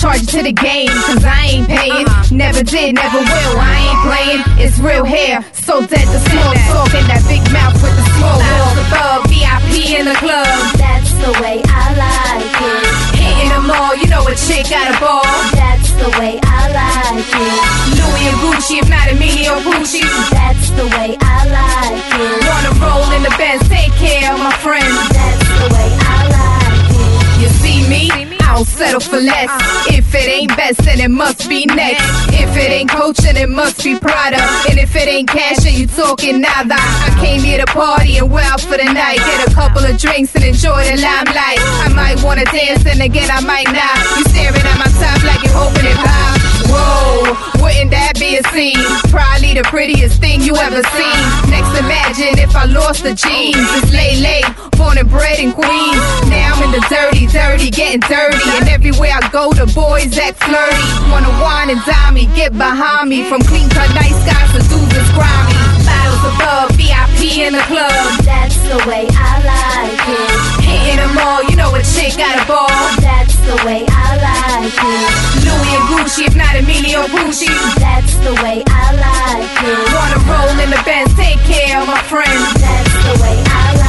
Charge 0.00 0.24
it 0.24 0.32
to 0.32 0.40
the 0.40 0.56
game, 0.56 0.88
cause 0.88 1.20
I 1.20 1.60
ain't 1.60 1.68
paying. 1.68 2.08
Never 2.32 2.64
did, 2.64 2.96
never 2.96 3.20
will. 3.20 3.56
I 3.60 3.76
ain't 3.84 4.00
playing. 4.08 4.40
It's 4.56 4.80
real 4.80 5.04
hair, 5.04 5.44
so 5.52 5.84
dead 5.84 6.08
the 6.08 6.20
small 6.24 6.56
talk 6.72 6.88
and 6.96 7.04
that 7.04 7.20
big 7.28 7.44
mouth 7.52 7.76
with 7.84 7.92
the 7.92 8.06
small 8.16 8.40
walk. 8.40 8.80
Above 8.80 9.28
VIP 9.28 9.92
in 10.00 10.08
the 10.08 10.16
club. 10.16 10.48
That's 10.80 11.12
the 11.20 11.36
way 11.44 11.60
I 11.68 11.84
like 12.00 12.48
it. 12.48 12.88
Hitting 13.12 13.52
them 13.52 13.68
all, 13.68 13.92
you 13.92 14.08
know 14.08 14.24
a 14.24 14.32
chick 14.32 14.72
got 14.72 14.88
a 14.88 14.96
ball. 14.96 15.20
That's 15.52 15.92
the 15.92 16.08
way 16.16 16.40
I 16.48 16.72
like 16.72 17.20
it. 17.20 17.60
Louis 18.00 18.24
and 18.24 18.38
Gucci, 18.40 18.80
if 18.80 18.88
not 18.88 19.04
Emilio 19.04 19.60
Pucci. 19.60 20.00
That's 20.32 20.72
the 20.80 20.88
way 20.96 21.12
I 21.20 21.44
like 21.44 22.08
it. 22.08 22.40
Wanna 22.48 22.72
roll 22.80 23.04
in 23.12 23.20
the 23.20 23.34
Benz, 23.36 23.68
take 23.68 23.92
care 24.00 24.32
of 24.32 24.40
my 24.40 24.56
friends. 24.64 24.96
That's 25.12 25.44
the 25.60 25.68
way 25.76 25.92
I 25.92 26.18
like 26.32 26.88
it. 26.88 27.42
You 27.44 27.48
see 27.60 27.84
me? 27.84 28.39
I 28.50 28.54
don't 28.56 28.66
settle 28.66 28.98
for 28.98 29.20
less. 29.20 29.46
If 29.94 30.12
it 30.12 30.26
ain't 30.26 30.56
best, 30.56 30.82
then 30.82 30.98
it 30.98 31.10
must 31.10 31.48
be 31.48 31.66
next. 31.66 32.02
If 32.34 32.50
it 32.56 32.70
ain't 32.74 32.90
Coach, 32.90 33.18
then 33.18 33.36
it 33.36 33.48
must 33.48 33.84
be 33.84 33.96
Prada. 33.96 34.42
And 34.68 34.76
if 34.76 34.96
it 34.96 35.06
ain't 35.06 35.28
cash, 35.28 35.58
then 35.62 35.74
you 35.74 35.86
talking 35.86 36.40
nada. 36.40 36.74
I 36.74 37.16
came 37.20 37.42
here 37.42 37.64
to 37.64 37.66
party 37.66 38.18
and 38.18 38.28
well 38.28 38.58
for 38.58 38.76
the 38.76 38.90
night. 38.90 39.18
Get 39.18 39.46
a 39.46 39.54
couple 39.54 39.84
of 39.84 39.96
drinks 39.98 40.34
and 40.34 40.42
enjoy 40.42 40.82
the 40.82 40.98
limelight. 40.98 41.62
I 41.86 41.92
might 41.94 42.22
wanna 42.24 42.44
dance, 42.46 42.84
and 42.86 43.00
again 43.00 43.30
I 43.30 43.40
might 43.40 43.70
not. 43.70 43.96
You 44.18 44.24
staring 44.24 44.66
at 44.66 44.78
my 44.82 44.90
top 44.98 45.22
like 45.22 45.44
you're 45.44 45.54
hoping 45.54 45.86
it 45.86 45.96
pop. 45.96 46.59
Whoa, 46.70 47.34
wouldn't 47.58 47.90
that 47.90 48.14
be 48.18 48.38
a 48.38 48.42
scene? 48.54 48.78
Probably 49.10 49.54
the 49.58 49.66
prettiest 49.66 50.20
thing 50.20 50.40
you 50.40 50.54
ever 50.56 50.82
seen. 50.94 51.20
Next, 51.50 51.74
imagine 51.74 52.38
if 52.38 52.54
I 52.54 52.64
lost 52.64 53.02
the 53.02 53.14
jeans. 53.14 53.58
It's 53.82 53.90
late, 53.90 54.22
late, 54.22 54.46
born 54.78 54.98
and 54.98 55.10
bred 55.10 55.38
in 55.38 55.52
Queens. 55.52 56.02
Now 56.30 56.54
I'm 56.54 56.70
in 56.70 56.72
the 56.72 56.84
dirty, 56.86 57.26
dirty, 57.26 57.70
getting 57.70 58.00
dirty. 58.06 58.46
And 58.58 58.68
everywhere 58.68 59.12
I 59.12 59.26
go, 59.30 59.50
the 59.52 59.66
boys 59.74 60.14
act 60.18 60.38
flirty. 60.42 60.86
Wanna 61.10 61.34
wine 61.42 61.70
and 61.70 61.82
dime 61.82 62.14
me, 62.14 62.30
get 62.38 62.54
behind 62.56 63.10
me. 63.10 63.26
From 63.26 63.42
clean 63.42 63.68
cut 63.70 63.90
nice 63.94 64.16
guys 64.24 64.50
to 64.54 64.60
that's 64.62 65.10
grimy. 65.12 65.58
Bottles 65.86 66.22
above, 66.30 66.70
VIP 66.78 67.42
in 67.42 67.52
the 67.52 67.64
club. 67.66 67.90
That's 68.22 68.56
the 68.68 68.78
way 68.88 69.06
I 69.10 69.32
like 69.42 70.08
it. 70.08 70.49
Hitting 70.90 71.06
them 71.06 71.18
all, 71.18 71.44
you 71.44 71.54
know 71.54 71.72
a 71.72 71.82
chick 71.82 72.18
got 72.18 72.34
a 72.34 72.46
ball. 72.50 72.66
That's 72.98 73.36
the 73.46 73.54
way 73.64 73.86
I 73.86 74.18
like 74.18 74.74
it. 74.74 75.46
Louis 75.46 75.70
and 75.78 75.86
Gucci, 75.86 76.26
if 76.26 76.34
not 76.34 76.56
Emilio 76.56 77.06
Pucci. 77.06 77.46
That's 77.78 78.16
the 78.18 78.34
way 78.42 78.64
I 78.66 78.90
like 78.98 79.62
it. 79.70 79.86
Wanna 79.94 80.18
roll 80.26 80.58
in 80.58 80.70
the 80.70 80.82
Benz, 80.84 81.14
take 81.14 81.38
care 81.46 81.80
of 81.80 81.86
my 81.86 82.02
friends. 82.02 82.54
That's 82.60 82.94
the 83.06 83.22
way 83.22 83.38
I 83.38 83.70
like 83.70 83.76
it. 83.76 83.79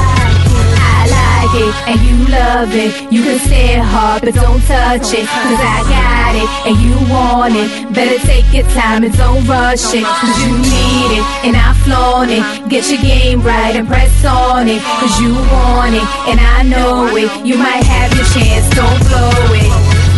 Like 1.51 1.61
it, 1.61 1.75
and 1.87 1.99
you 2.01 2.27
love 2.31 2.69
it. 2.73 3.11
You 3.11 3.23
can 3.23 3.39
stare 3.39 3.83
hard, 3.83 4.21
but 4.23 4.33
don't 4.33 4.61
touch 4.61 5.13
it. 5.13 5.25
Cause 5.27 5.59
I 5.59 5.79
got 5.89 6.33
it, 6.35 6.49
and 6.67 6.77
you 6.79 6.95
want 7.11 7.55
it. 7.55 7.93
Better 7.93 8.19
take 8.25 8.51
your 8.53 8.67
time 8.71 9.03
and 9.03 9.15
don't 9.17 9.45
rush 9.47 9.93
it. 9.93 10.03
Cause 10.03 10.35
you 10.43 10.57
need 10.57 11.19
it, 11.19 11.25
and 11.45 11.55
I 11.55 11.73
flaunt 11.83 12.31
it. 12.31 12.69
Get 12.69 12.89
your 12.89 13.01
game 13.01 13.41
right 13.41 13.75
and 13.75 13.87
press 13.87 14.25
on 14.25 14.67
it. 14.67 14.81
Cause 14.81 15.19
you 15.19 15.33
want 15.33 15.95
it, 15.95 16.07
and 16.29 16.39
I 16.39 16.63
know 16.63 17.15
it. 17.15 17.45
You 17.45 17.57
might 17.57 17.83
have 17.83 18.13
your 18.15 18.25
chance, 18.31 18.67
don't 18.75 19.01
blow 19.09 19.31
it. 19.55 19.71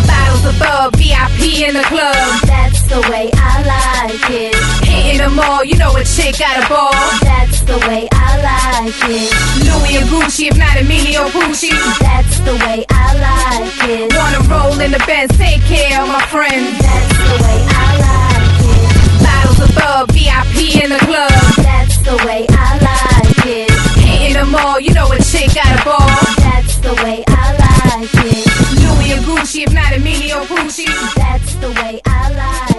Bottles 0.06 0.56
above, 0.56 0.94
VIP 0.94 1.68
in 1.68 1.74
the 1.74 1.84
club. 1.84 2.40
That's 2.46 2.82
the 2.82 3.00
way 3.10 3.30
I 3.34 3.62
like 3.62 4.30
it. 4.30 4.73
Hitting 5.04 5.20
Hitting 5.20 5.36
them 5.36 5.38
all, 5.38 5.62
you 5.62 5.76
know 5.76 5.92
a 5.96 6.04
chick 6.04 6.38
got 6.38 6.64
a 6.64 6.66
ball. 6.66 6.90
That's 7.20 7.60
the 7.60 7.76
way 7.86 8.08
I 8.10 8.40
like 8.40 8.96
it. 9.04 9.28
Louis 9.60 10.00
and 10.00 10.08
Gucci, 10.08 10.48
if 10.48 10.56
not 10.56 10.80
Emilio 10.80 11.28
Pucci. 11.28 11.70
That's 12.00 12.40
the 12.40 12.54
way 12.64 12.86
I 12.88 13.12
like 13.20 13.90
it. 13.90 14.16
Wanna 14.16 14.40
roll 14.48 14.80
in 14.80 14.92
the 14.92 15.02
Benz, 15.06 15.36
take 15.36 15.60
care 15.68 16.00
of 16.00 16.08
my 16.08 16.24
friends. 16.32 16.78
That's 16.80 17.18
the 17.20 17.36
way 17.44 17.58
I 17.68 17.86
like 18.00 18.64
it. 18.64 19.20
Bottles 19.20 19.60
of 19.60 19.70
thug, 19.76 20.10
VIP 20.12 20.82
in 20.82 20.88
the 20.88 21.00
club. 21.04 21.30
That's 21.60 21.98
the 21.98 22.16
way 22.24 22.46
I 22.48 22.68
like 22.80 23.46
it. 23.46 23.70
Hitting 24.00 24.34
them 24.34 24.54
all, 24.54 24.80
you 24.80 24.94
know 24.94 25.12
a 25.12 25.18
chick 25.20 25.52
got 25.52 25.68
a 25.68 25.84
ball. 25.84 26.08
That's 26.40 26.78
the 26.78 26.94
way 27.04 27.22
I 27.28 27.44
like 27.60 28.08
it. 28.24 28.46
Louis 28.80 29.12
and 29.12 29.24
Gucci, 29.26 29.66
if 29.66 29.72
not 29.74 29.92
Emilio 29.92 30.44
Pucci. 30.44 30.88
That's 31.14 31.54
the 31.56 31.68
way 31.68 32.00
I 32.06 32.32
like 32.32 32.70
it. 32.70 32.73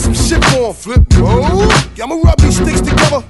Some 0.00 0.14
shit 0.14 0.44
on. 0.56 0.72
Flip 0.72 1.02
mode. 1.18 1.70
Yeah, 1.96 2.04
I'ma 2.04 2.16
rub 2.16 2.38
these 2.38 2.56
sticks 2.56 2.80
together. 2.80 3.22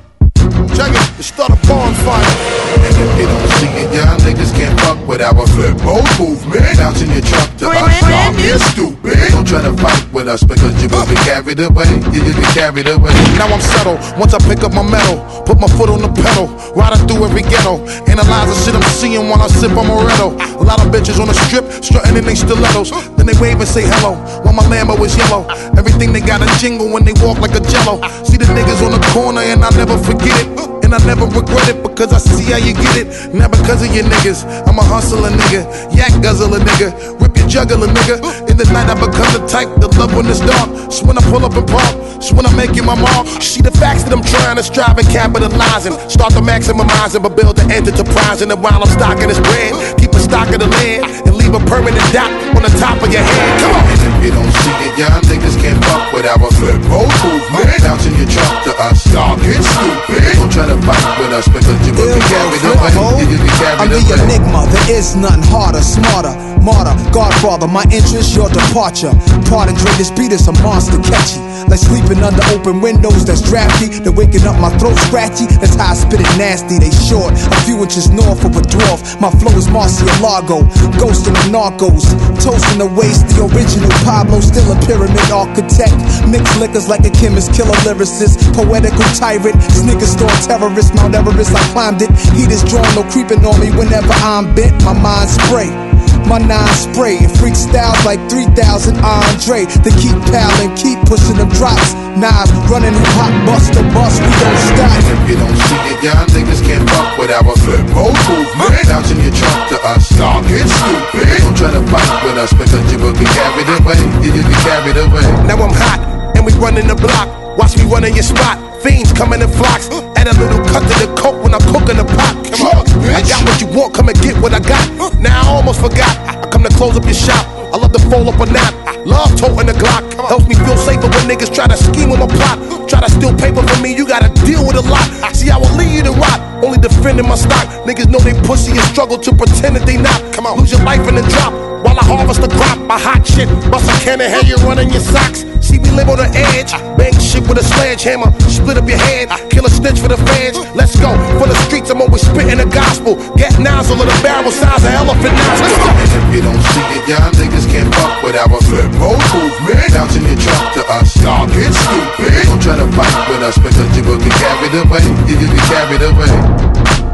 It. 0.80 0.96
To 1.20 1.22
start 1.22 1.52
a 1.52 1.58
bonfire. 1.68 2.24
And 2.72 2.80
if 2.88 2.96
you 2.96 3.28
don't 3.28 3.50
see 3.60 3.68
it, 3.84 3.92
y'all 3.92 4.16
niggas 4.24 4.48
can't 4.56 4.72
fuck 4.80 4.96
with 5.04 5.20
our 5.20 5.44
flip 5.52 5.76
mode 5.84 6.08
movement. 6.16 6.64
Bouncing 6.80 7.12
your 7.12 7.20
truck 7.20 7.52
to 7.60 7.68
us, 7.68 8.00
y'all 8.00 8.58
stupid. 8.72 9.20
Don't 9.28 9.44
try 9.44 9.60
to 9.60 9.76
fight 9.76 10.00
with 10.08 10.28
us 10.28 10.42
because 10.42 10.72
you 10.80 10.88
will 10.88 11.04
be 11.04 11.20
carried 11.28 11.60
away. 11.60 11.84
You 12.16 12.24
will 12.24 12.32
be 12.32 12.48
carried 12.56 12.88
away. 12.88 13.12
Now 13.36 13.52
I'm 13.52 13.60
settled. 13.60 14.00
Once 14.16 14.32
I 14.32 14.40
pick 14.40 14.64
up 14.64 14.72
my 14.72 14.80
metal, 14.80 15.20
put 15.44 15.60
my 15.60 15.68
foot 15.68 15.92
on 15.92 16.00
the 16.00 16.08
pedal, 16.08 16.48
riding 16.72 17.04
through 17.04 17.28
every 17.28 17.44
ghetto. 17.44 17.84
Analyze 18.08 18.48
the 18.48 18.56
shit 18.64 18.72
I'm 18.72 18.88
seeing 18.88 19.28
while 19.28 19.44
I 19.44 19.48
sip 19.52 19.76
on 19.76 19.84
Moretto. 19.84 20.32
A 20.56 20.64
lot 20.64 20.80
of 20.80 20.88
bitches 20.88 21.20
on 21.20 21.28
the 21.28 21.36
strip, 21.36 21.68
strutting 21.84 22.16
in 22.16 22.24
they 22.24 22.34
stilettos. 22.34 22.88
Then 23.20 23.28
they 23.28 23.36
wave 23.36 23.60
and 23.60 23.68
say 23.68 23.84
hello, 23.84 24.16
while 24.48 24.56
my 24.56 24.64
Lambo 24.64 24.96
is 25.04 25.12
yellow. 25.12 25.44
Everything 25.76 26.16
they 26.16 26.24
got 26.24 26.40
a 26.40 26.48
jingle 26.56 26.88
when 26.88 27.04
they 27.04 27.12
walk 27.20 27.36
like 27.44 27.52
a 27.52 27.60
jello. 27.60 28.00
See 28.24 28.40
the 28.40 28.48
niggas 28.56 28.80
on 28.80 28.96
the 28.96 29.02
corner 29.12 29.44
and 29.44 29.60
I'll 29.60 29.76
never 29.76 30.00
forget 30.00 30.32
it. 30.40 30.69
And 30.82 30.94
I 30.94 30.98
never 31.06 31.26
regret 31.26 31.68
it 31.68 31.82
because 31.82 32.12
I 32.12 32.18
see 32.18 32.50
how 32.50 32.58
you 32.58 32.74
get 32.74 32.96
it. 32.96 33.08
Not 33.34 33.50
because 33.50 33.82
of 33.82 33.94
your 33.94 34.04
niggas. 34.04 34.42
I'm 34.66 34.78
a 34.78 34.82
hustler 34.82 35.30
nigga, 35.30 35.62
yak 35.94 36.14
guzzler 36.22 36.58
nigga, 36.58 36.90
rip 37.20 37.36
your 37.36 37.48
juggler 37.48 37.86
nigga. 37.86 38.18
In 38.50 38.56
the 38.56 38.66
night 38.72 38.90
I 38.90 38.94
become 38.94 39.30
the 39.36 39.46
type 39.46 39.68
to 39.80 39.88
love 39.98 40.14
when 40.14 40.26
it's 40.26 40.40
dark. 40.40 40.90
So 40.90 41.06
when 41.06 41.18
I 41.18 41.22
pull 41.30 41.44
up 41.44 41.54
and 41.54 41.66
park, 41.68 42.22
so 42.22 42.34
when 42.34 42.46
I'm 42.46 42.56
making 42.56 42.84
my 42.84 42.98
mark, 42.98 43.26
see 43.42 43.62
the 43.62 43.70
facts 43.70 44.04
that 44.04 44.12
I'm 44.12 44.24
trying 44.24 44.56
to 44.56 44.62
strive 44.62 44.98
and 44.98 45.08
capitalizing. 45.08 45.94
Start 46.08 46.32
to 46.34 46.42
maximizing, 46.42 47.22
but 47.22 47.36
build 47.36 47.58
an 47.60 47.70
enterprising. 47.70 48.50
And 48.50 48.62
while 48.62 48.82
I'm 48.82 48.90
stocking 48.90 49.28
this 49.28 49.40
bread, 49.40 49.72
keep 49.98 50.10
a 50.10 50.20
stock 50.20 50.48
of 50.50 50.60
the 50.60 50.66
land 50.66 51.06
and 51.26 51.34
leave 51.36 51.54
a 51.54 51.60
permanent 51.70 52.04
dot 52.12 52.30
on 52.56 52.62
the 52.62 52.72
top 52.78 53.02
of 53.02 53.12
your 53.12 53.22
head. 53.22 53.60
Come 53.62 53.76
on. 53.76 54.09
You 54.20 54.30
don't 54.36 54.52
see 54.52 54.76
it, 54.84 54.98
y'all 55.00 55.16
niggas 55.24 55.56
can't 55.56 55.80
fuck 55.88 56.12
with 56.12 56.28
our 56.28 56.50
flip 56.60 56.76
mode 56.92 57.08
movement. 57.24 57.72
Bouncing 57.80 58.12
your 58.20 58.28
truck 58.28 58.52
to 58.68 58.72
us, 58.76 59.00
y'all 59.12 59.36
get 59.40 59.64
stupid. 59.64 60.36
Don't 60.36 60.52
try 60.52 60.66
to 60.68 60.76
fight 60.84 61.06
with 61.16 61.32
us 61.32 61.48
because 61.48 61.78
you 61.88 61.92
will 61.96 62.12
be 62.12 62.20
carried 62.28 62.60
away. 62.68 62.92
You 63.32 63.40
I'm 63.80 63.88
the 63.88 63.96
away. 63.96 64.20
enigma, 64.28 64.68
there 64.68 64.98
is 65.00 65.16
none 65.16 65.40
harder, 65.48 65.80
smarter, 65.80 66.36
martyr, 66.60 66.92
godfather, 67.16 67.66
my 67.66 67.84
interest, 67.88 68.36
your 68.36 68.50
departure. 68.52 69.16
Pardon, 69.48 69.74
this 69.96 70.10
beat 70.12 70.32
is 70.32 70.46
a 70.48 70.52
monster 70.60 71.00
catchy. 71.00 71.40
Like 71.70 71.78
sleeping 71.78 72.18
under 72.24 72.42
open 72.50 72.80
windows 72.80 73.24
that's 73.24 73.42
drafty. 73.42 73.88
They're 74.02 74.12
waking 74.12 74.42
up 74.42 74.58
my 74.58 74.74
throat 74.78 74.98
scratchy. 75.06 75.46
That's 75.62 75.76
how 75.76 75.92
I 75.92 75.94
spit 75.94 76.20
it 76.20 76.32
nasty. 76.34 76.82
They 76.82 76.90
short, 76.90 77.30
a 77.30 77.58
few 77.62 77.78
inches 77.80 78.10
north 78.10 78.42
of 78.44 78.56
a 78.56 78.62
dwarf. 78.64 79.20
My 79.20 79.30
flow 79.30 79.54
is 79.54 79.68
Marcia 79.68 80.02
Marcialago, 80.04 80.66
ghosting 80.98 81.36
the 81.38 81.46
narcos. 81.54 82.10
Toasting 82.42 82.78
the 82.82 82.90
waste, 82.98 83.28
the 83.30 83.46
original 83.46 83.92
Pablo, 84.10 84.40
still 84.40 84.66
a 84.72 84.80
pyramid 84.86 85.30
architect. 85.30 85.94
Mix 86.26 86.42
liquors 86.58 86.88
like 86.88 87.06
a 87.06 87.10
chemist, 87.10 87.54
killer 87.54 87.78
lyricist. 87.86 88.42
Poetical 88.54 89.06
tyrant, 89.14 89.62
sneaker 89.70 90.04
store 90.04 90.28
terrorist. 90.42 90.92
Mount 90.96 91.14
Everest, 91.14 91.54
I 91.54 91.62
climbed 91.70 92.02
it. 92.02 92.10
Heat 92.34 92.50
is 92.50 92.64
drawn, 92.64 92.92
no 92.96 93.04
creeping 93.04 93.44
on 93.44 93.60
me 93.60 93.70
whenever 93.70 94.12
I'm 94.14 94.52
bent. 94.52 94.82
My 94.82 94.94
mind 95.00 95.30
spray. 95.30 95.89
My 96.30 96.38
nine 96.38 96.70
spray 96.78 97.18
and 97.18 97.32
freak 97.42 97.58
styles 97.58 97.98
like 98.06 98.22
3000 98.30 98.54
Andre. 99.02 99.66
They 99.82 99.90
keep 99.98 100.14
palin', 100.30 100.70
keep 100.78 101.02
pushing 101.10 101.34
them 101.34 101.50
drops. 101.58 101.90
Knives 102.14 102.54
running 102.70 102.94
hip 102.94 103.10
hop, 103.18 103.34
bust 103.42 103.74
the 103.74 103.82
bus, 103.90 104.14
we 104.22 104.30
don't 104.38 104.60
stop. 104.62 104.94
And 104.94 105.10
if 105.10 105.20
you 105.26 105.34
don't 105.42 105.58
see 105.66 105.82
it, 105.90 105.98
y'all 106.06 106.22
niggas 106.30 106.62
can't 106.62 106.86
fuck 106.86 107.18
with 107.18 107.34
our 107.34 107.42
flip 107.66 107.82
mode 107.90 108.14
movement. 108.30 108.78
Bouncing 108.86 109.18
your 109.26 109.34
truck 109.34 109.74
to 109.74 109.76
us, 109.90 110.06
y'all 110.14 110.38
get 110.46 110.70
stupid. 110.70 111.26
Don't 111.42 111.58
try 111.58 111.74
to 111.74 111.82
fight 111.90 112.10
with 112.22 112.38
us 112.38 112.54
because 112.54 112.86
you 112.94 113.02
will 113.02 113.18
be 113.18 113.26
carried 113.34 113.66
away. 113.82 113.98
You 114.22 114.30
will 114.30 114.46
be 114.46 114.58
carried 114.62 115.02
away. 115.02 115.26
Now 115.50 115.58
I'm 115.58 115.74
hot 115.74 115.98
and 116.38 116.46
we 116.46 116.54
running 116.62 116.86
the 116.86 116.94
block. 116.94 117.26
Watch 117.58 117.74
me 117.74 117.90
run 117.90 118.06
in 118.06 118.14
your 118.14 118.22
spot. 118.22 118.59
Fiends 118.82 119.12
coming 119.12 119.40
in 119.40 119.48
flocks. 119.48 119.88
Add 120.16 120.28
a 120.28 120.34
little 120.40 120.64
cut 120.72 120.80
to 120.80 120.96
the 121.04 121.08
coke 121.16 121.42
when 121.44 121.52
I'm 121.52 121.64
cooking 121.68 122.00
the 122.00 122.04
pot. 122.04 122.34
Come 122.56 122.72
on, 122.72 122.84
I 123.12 123.20
got 123.20 123.44
what 123.44 123.60
you 123.60 123.68
want, 123.68 123.92
come 123.94 124.08
and 124.08 124.18
get 124.20 124.40
what 124.40 124.54
I 124.54 124.60
got. 124.60 124.88
Now 125.20 125.40
I 125.42 125.60
almost 125.60 125.80
forgot. 125.80 126.12
I 126.24 126.48
come 126.48 126.64
to 126.64 126.72
close 126.72 126.96
up 126.96 127.04
your 127.04 127.14
shop. 127.14 127.44
I 127.72 127.76
love 127.76 127.92
to 127.92 128.02
fold 128.08 128.28
up 128.28 128.40
a 128.40 128.46
nap. 128.50 128.72
Love 129.06 129.36
toting 129.36 129.68
the 129.68 129.76
Glock. 129.76 130.02
Helps 130.28 130.48
me 130.48 130.54
feel 130.54 130.76
safer 130.76 131.08
when 131.08 131.28
niggas 131.28 131.54
try 131.54 131.66
to 131.66 131.76
scheme 131.76 132.10
with 132.10 132.20
my 132.20 132.26
plot. 132.26 132.88
Try 132.88 133.00
to 133.00 133.10
steal 133.10 133.36
paper 133.36 133.62
from 133.62 133.82
me, 133.82 133.94
you 133.94 134.06
gotta 134.06 134.28
deal 134.44 134.66
with 134.66 134.76
a 134.76 134.84
lot. 134.88 135.06
I 135.22 135.32
see, 135.32 135.50
I 135.50 135.56
will 135.56 135.72
leave 135.76 135.92
you 135.92 136.02
to 136.04 136.12
rot. 136.12 136.40
Only 136.64 136.78
defending 136.78 137.28
my 137.28 137.36
stock. 137.36 137.68
Niggas 137.84 138.08
know 138.08 138.18
they 138.18 138.34
pussy 138.48 138.72
and 138.72 138.86
struggle 138.92 139.18
to 139.18 139.30
pretend 139.32 139.76
that 139.76 139.86
they 139.86 139.96
not. 139.96 140.18
Come 140.32 140.46
on, 140.46 140.58
lose 140.58 140.72
your 140.72 140.82
life 140.82 141.06
in 141.08 141.14
the 141.14 141.22
drop. 141.22 141.69
While 141.82 141.96
I 141.98 142.04
harvest 142.04 142.40
the 142.42 142.48
crop, 142.48 142.78
my 142.84 142.98
hot 142.98 143.26
shit. 143.26 143.48
Bust 143.70 143.88
a 143.88 143.94
can 144.04 144.20
and 144.20 144.30
have 144.30 144.46
you 144.46 144.56
running 144.66 144.90
your 144.90 145.00
socks. 145.00 145.44
See, 145.64 145.78
we 145.78 145.90
live 145.90 146.08
on 146.08 146.18
the 146.18 146.28
edge. 146.56 146.72
Bang 146.98 147.14
shit 147.16 147.46
with 147.48 147.58
a 147.58 147.64
sledgehammer. 147.64 148.32
Split 148.50 148.76
up 148.76 148.88
your 148.88 148.98
head. 148.98 149.30
Kill 149.50 149.64
a 149.64 149.70
stitch 149.70 150.00
for 150.00 150.08
the 150.08 150.18
fans. 150.28 150.58
Let's 150.74 150.98
go. 150.98 151.10
For 151.38 151.46
the 151.46 151.56
streets, 151.66 151.90
I'm 151.90 152.02
always 152.02 152.22
spitting 152.26 152.58
the 152.58 152.68
gospel. 152.68 153.16
Get 153.36 153.58
nozzle 153.58 154.00
of 154.00 154.06
the 154.06 154.18
barrel 154.22 154.52
size 154.52 154.84
of 154.84 154.92
elephant. 154.92 155.32
And 155.32 156.10
if 156.10 156.26
you 156.34 156.42
don't 156.42 156.62
see 156.74 156.86
it, 156.98 157.02
y'all 157.08 157.30
niggas 157.38 157.66
can't 157.70 157.88
fuck 157.94 158.22
with 158.22 158.36
our 158.36 158.60
flip 158.66 158.90
movement. 158.98 159.94
Bouncing 159.94 160.24
your 160.26 160.36
truck 160.36 160.74
to 160.74 160.82
us, 161.00 161.16
y'all 161.22 161.46
get 161.48 161.72
stupid. 161.72 162.44
Don't 162.44 162.62
try 162.62 162.76
to 162.76 162.88
fight 162.92 163.16
with 163.30 163.42
us 163.46 163.56
because 163.56 163.88
you 163.96 164.02
will 164.04 164.18
be 164.18 164.32
carried 164.36 164.74
away. 164.74 165.04
You 165.28 165.36
be 165.38 165.60
carried 165.70 166.02
away. 166.02 167.09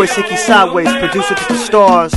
boy 0.00 0.06
Sicky 0.06 0.38
Sideways, 0.38 0.88
producer 0.94 1.34
to 1.34 1.48
the 1.48 1.58
stars, 1.58 2.14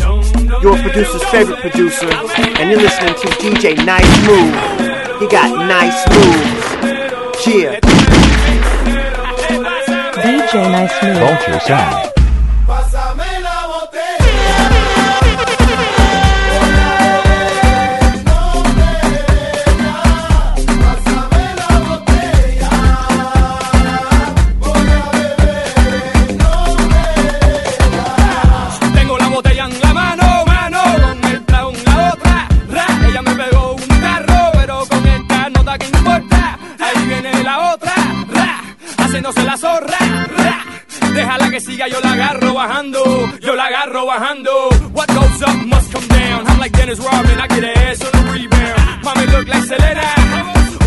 your 0.64 0.78
producer's 0.78 1.24
favorite 1.26 1.60
producer, 1.60 2.08
and 2.08 2.72
you're 2.72 2.80
listening 2.80 3.14
to 3.16 3.28
DJ 3.44 3.76
Nice 3.86 4.08
Move. 4.26 5.20
He 5.20 5.28
got 5.28 5.50
nice 5.68 6.08
moves. 6.08 7.46
Yeah. 7.46 7.80
DJ 10.14 10.72
Nice 10.72 11.04
Move. 11.04 11.18
Vulture 11.18 11.60
Sound. 11.60 12.13
yo 43.42 43.56
la 43.56 43.66
agarro 43.66 44.06
bajando. 44.06 44.70
What 44.94 45.08
goes 45.10 45.42
up 45.42 45.66
must 45.66 45.92
come 45.92 46.08
down. 46.08 46.48
I'm 46.48 46.60
like 46.60 46.72
Dennis 46.72 47.00
Rodman, 47.00 47.40
I 47.40 47.48
get 47.48 47.64
ass 47.64 48.02
on 48.06 48.12
the 48.12 48.32
rebound. 48.32 49.04
Mami 49.04 49.26
look 49.34 49.48
like 49.50 49.64
Selena, 49.64 50.08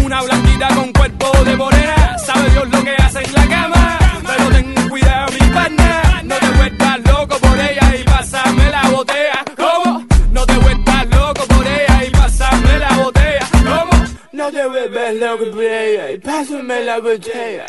una 0.03 0.23
blanquita 0.23 0.69
con 0.75 0.93
cuerpo 0.93 1.45
de 1.45 1.57
morena. 1.57 2.19
Sabe 2.19 2.49
Dios 2.51 2.69
lo 2.71 2.83
que 2.83 2.95
hace 2.97 3.25
en 3.25 3.33
la 3.35 3.47
cama, 3.47 3.99
pero 4.27 4.49
ten 4.51 4.89
cuidado 4.89 5.33
mi 5.33 5.51
pana. 5.53 6.23
No 6.25 6.37
te 6.37 6.51
vuelvas 6.57 6.99
loco 7.05 7.39
por 7.41 7.59
ella 7.61 7.97
y 8.01 8.05
pásame 8.05 8.71
la 8.71 8.83
botella. 8.89 9.45
¿Cómo? 9.57 10.07
No 10.33 10.47
te 10.47 10.57
vuelvas 10.57 11.07
loco 11.09 11.43
por 11.47 11.67
ella 11.67 12.05
y 12.07 12.11
pásame 12.11 12.79
la 12.79 12.93
botella. 13.03 13.49
¿Cómo? 13.53 14.05
No 14.33 14.51
te 14.51 14.67
vuelvas 14.67 15.15
loco 15.15 15.51
por 15.53 15.63
ella 15.63 16.11
y 16.11 16.19
pásame 16.19 16.81
la 16.85 16.99
botella. 17.01 17.67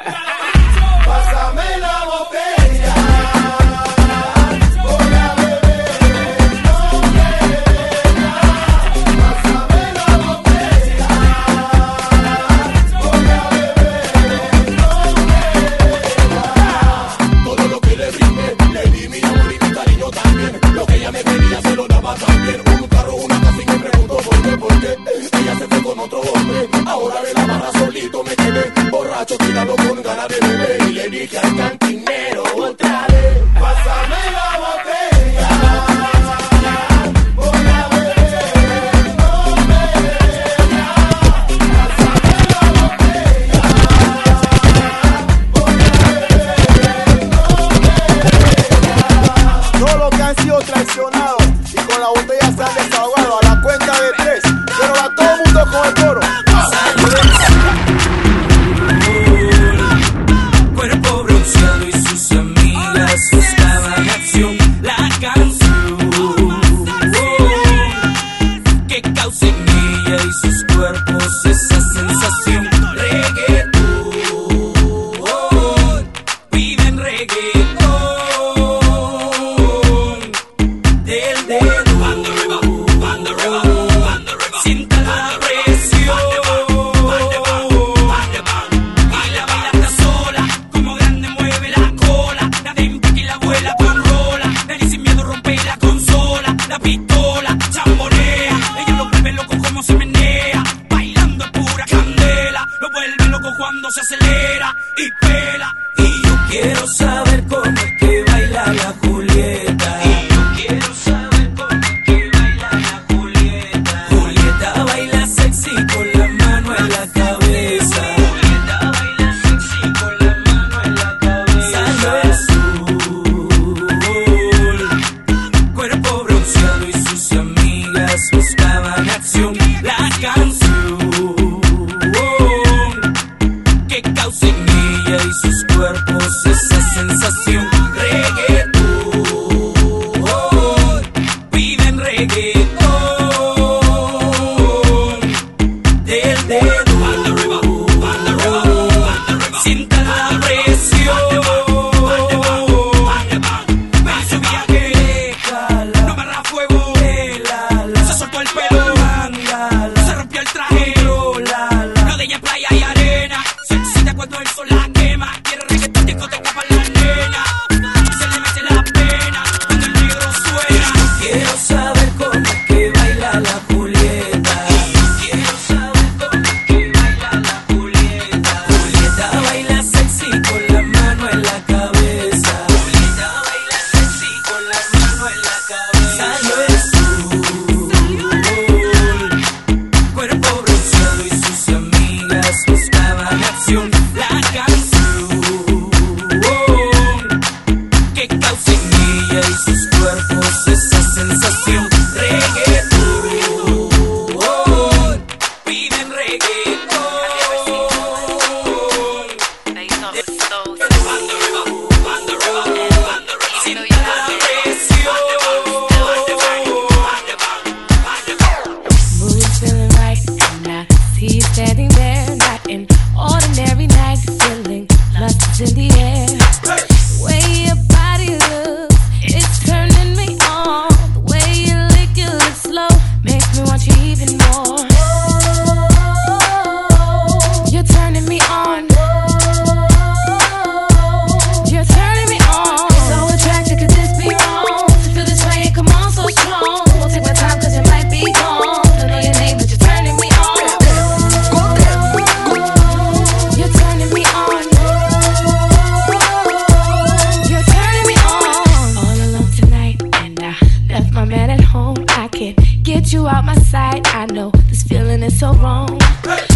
wrong. 265.57 265.99
Hey. 266.23 266.46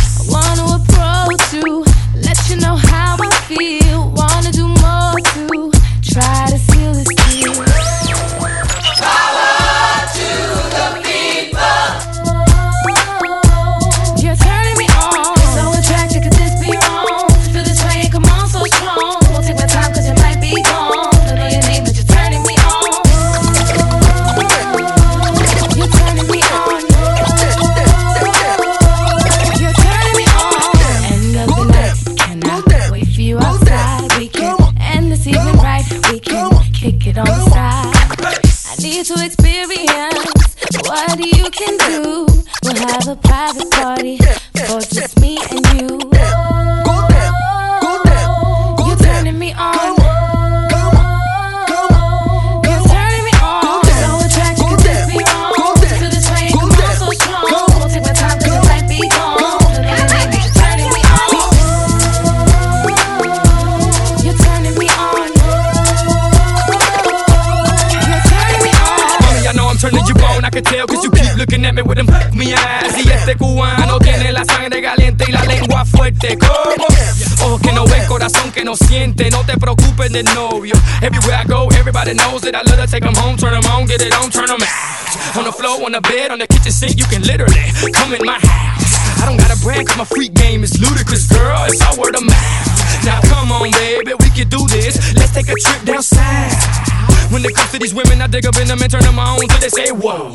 on 85.94 86.02
the 86.02 86.08
bed, 86.08 86.32
on 86.32 86.39
the 86.39 86.48
kitchen 86.48 86.72
sink, 86.72 86.98
you 86.98 87.04
can 87.06 87.22
literally 87.24 87.68
come 87.92 88.14
in 88.14 88.24
my 88.24 88.39
house. 88.39 89.20
I 89.20 89.28
don't 89.28 89.36
got 89.36 89.52
a 89.52 89.60
brand, 89.60 89.88
cause 89.88 89.98
my 89.98 90.06
freak 90.06 90.34
game 90.34 90.64
is 90.64 90.80
ludicrous, 90.80 91.28
girl. 91.28 91.68
It's 91.68 91.84
all 91.84 92.00
word 92.00 92.16
of 92.16 92.24
mouth. 92.24 93.04
Now 93.04 93.20
come 93.28 93.52
on, 93.52 93.72
baby, 93.72 94.14
we 94.16 94.30
can 94.32 94.48
do 94.48 94.64
this. 94.72 94.96
Let's 95.16 95.34
take 95.36 95.50
a 95.50 95.56
trip 95.60 95.84
down 95.84 96.04
south. 96.04 96.92
When 97.32 97.44
it 97.44 97.56
comes 97.56 97.72
to 97.72 97.80
these 97.80 97.94
women, 97.94 98.22
I 98.22 98.28
dig 98.28 98.46
up 98.46 98.56
in 98.56 98.68
them 98.68 98.82
and 98.82 98.92
turn 98.92 99.04
them 99.04 99.20
on 99.20 99.39
till 99.39 99.60
they 99.60 99.68
say, 99.68 99.92
Whoa. 99.92 100.32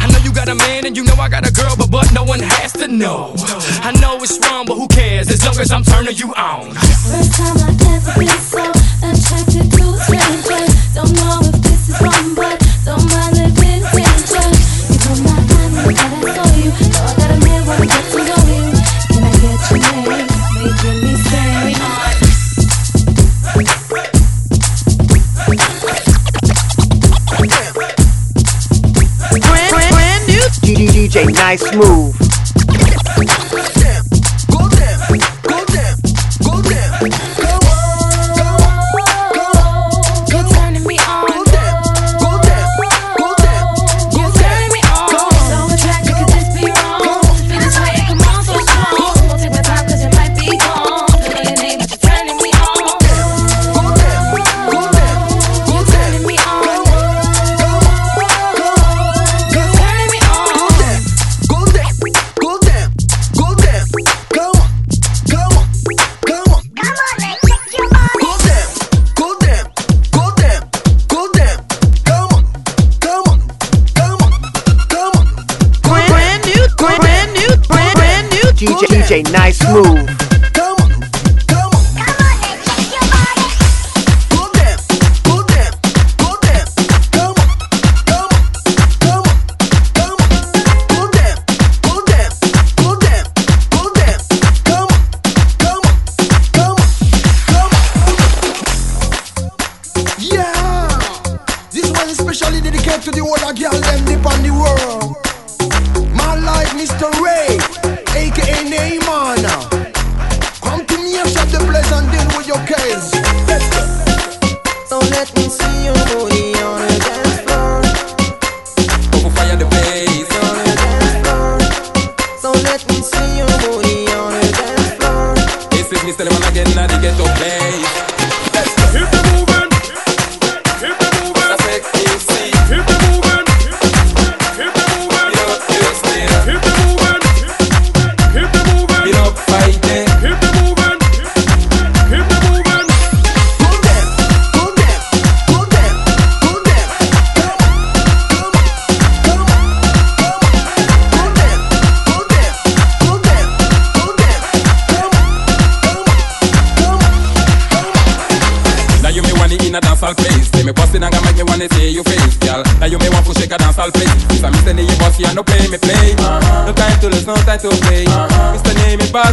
I 0.00 0.12
know 0.12 0.18
you 0.20 0.32
got 0.32 0.48
a 0.48 0.54
man 0.54 0.84
and 0.84 0.96
you 0.96 1.04
know 1.04 1.16
I 1.16 1.28
got 1.28 1.48
a 1.48 1.52
girl, 1.52 1.76
but 1.76 1.90
but 1.90 2.12
no 2.12 2.24
one 2.24 2.40
has 2.40 2.72
to 2.72 2.88
know. 2.88 3.32
I 3.80 3.92
know 4.00 4.20
it's 4.20 4.36
wrong, 4.44 4.66
but 4.66 4.76
who 4.76 4.88
cares 4.88 5.28
as 5.30 5.44
long 5.44 5.56
as 5.56 5.72
I'm 5.72 5.84
turning 5.84 6.16
you 6.16 6.34
on. 6.34 6.76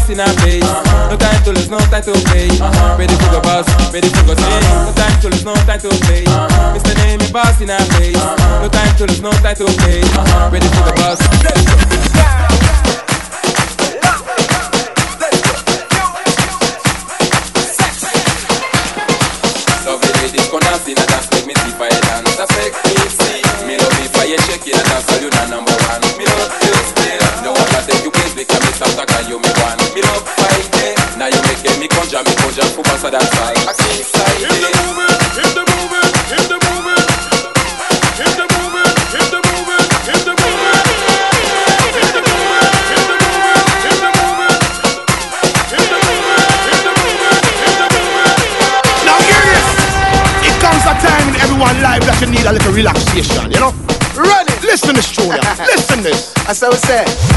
Boss 0.05 0.13
in 0.13 0.19
a 0.19 0.27
face. 0.41 0.61
No 1.09 1.17
time 1.17 1.43
to 1.45 1.51
lose, 1.51 1.69
no 1.69 1.79
time 1.79 2.03
to 2.03 2.11
play. 2.29 2.47
Ready 2.95 3.15
for 3.15 3.31
the 3.33 3.41
boss, 3.41 3.65
ready 3.91 4.07
for 4.09 4.21
the 4.21 4.35
sing. 4.35 4.85
No 4.85 4.93
time 4.93 5.19
to 5.21 5.29
lose, 5.29 5.43
no 5.43 5.55
time 5.55 5.79
to 5.79 5.89
play. 6.05 6.23
Mr. 6.77 6.95
Name 6.97 7.19
me 7.19 7.31
boss 7.31 7.59
in 7.59 7.71
a 7.71 7.79
face. 7.97 8.13
No 8.13 8.69
time 8.69 8.95
to 8.97 9.07
lose, 9.07 9.21
no 9.21 9.31
time 9.31 9.55
to 9.55 9.65
play. 9.65 10.01
Ready 10.51 10.67
for 10.67 10.83
the 10.85 10.93
boss. 10.95 12.54
This. 56.59 56.81
That's 56.81 57.34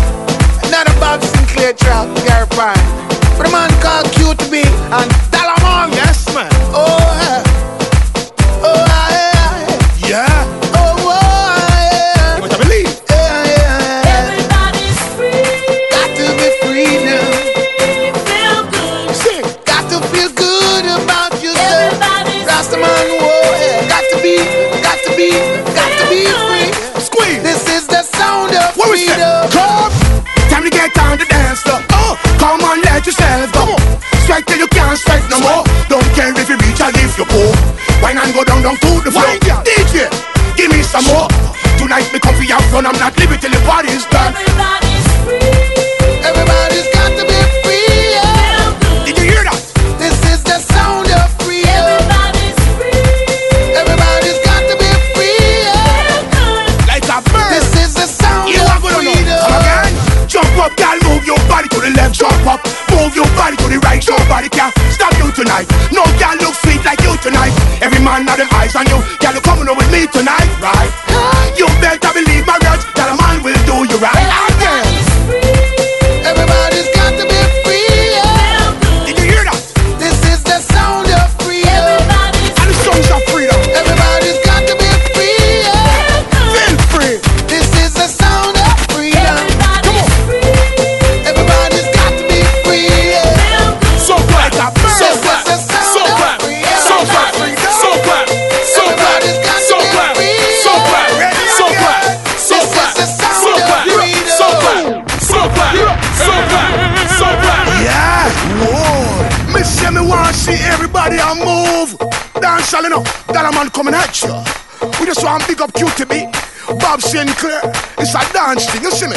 big 115.59 115.63
up 115.63 115.73
QTB. 115.73 116.33
Bob 116.81 117.01
Sinclar. 117.01 117.63
It's 117.99 118.15
a 118.15 118.33
dance 118.33 118.71
thing, 118.71 118.83
you 118.83 118.91
see 118.91 119.07
me? 119.07 119.17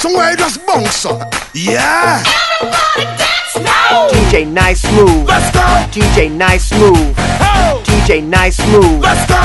Somewhere 0.00 0.30
you 0.30 0.36
just 0.36 0.64
bounce 0.66 1.04
up. 1.06 1.32
Yeah. 1.54 2.22
DJ 4.10 4.46
Nice 4.46 4.84
Move. 4.92 5.26
Let's 5.26 5.52
go. 5.52 5.60
DJ 5.90 6.30
Nice 6.30 6.72
Move. 6.72 7.14
Ho. 7.16 7.82
DJ 7.84 8.22
Nice 8.22 8.58
Move. 8.70 9.00
Let's 9.00 9.26
go. 9.28 9.40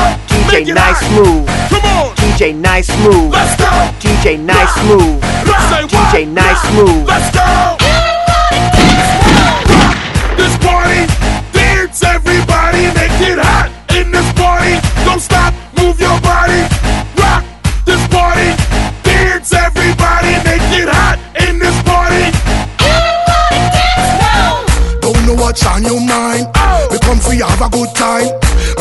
Make 0.47 0.65
DJ 0.65 0.69
it 0.69 0.73
Nice 0.73 1.01
hot. 1.01 1.25
Move. 1.25 1.47
Come 1.69 1.85
on. 1.85 2.15
DJ 2.15 2.55
Nice 2.55 2.89
Move. 3.03 3.31
Let's 3.31 3.55
go. 3.57 3.69
DJ 3.99 4.39
Nice 4.39 4.77
Move. 4.85 5.21
Say 5.69 5.83
what? 5.83 6.13
DJ 6.13 6.27
Nice 6.27 6.65
Move. 6.73 7.05
Let's 7.05 7.29
go. 7.31 7.77
This 10.35 10.57
party, 10.57 11.05
dance 11.53 12.03
everybody, 12.03 12.87
make 12.93 13.21
it 13.21 13.39
hot 13.39 13.72
what's 25.53 25.65
on 25.69 25.83
your 25.83 26.01
mind. 26.01 26.49
Oh! 26.57 26.87
We 26.89 26.97
come 26.97 27.19
for 27.19 27.33
you 27.33 27.45
have 27.45 27.61
a 27.61 27.69
good 27.69 27.93
time. 27.93 28.25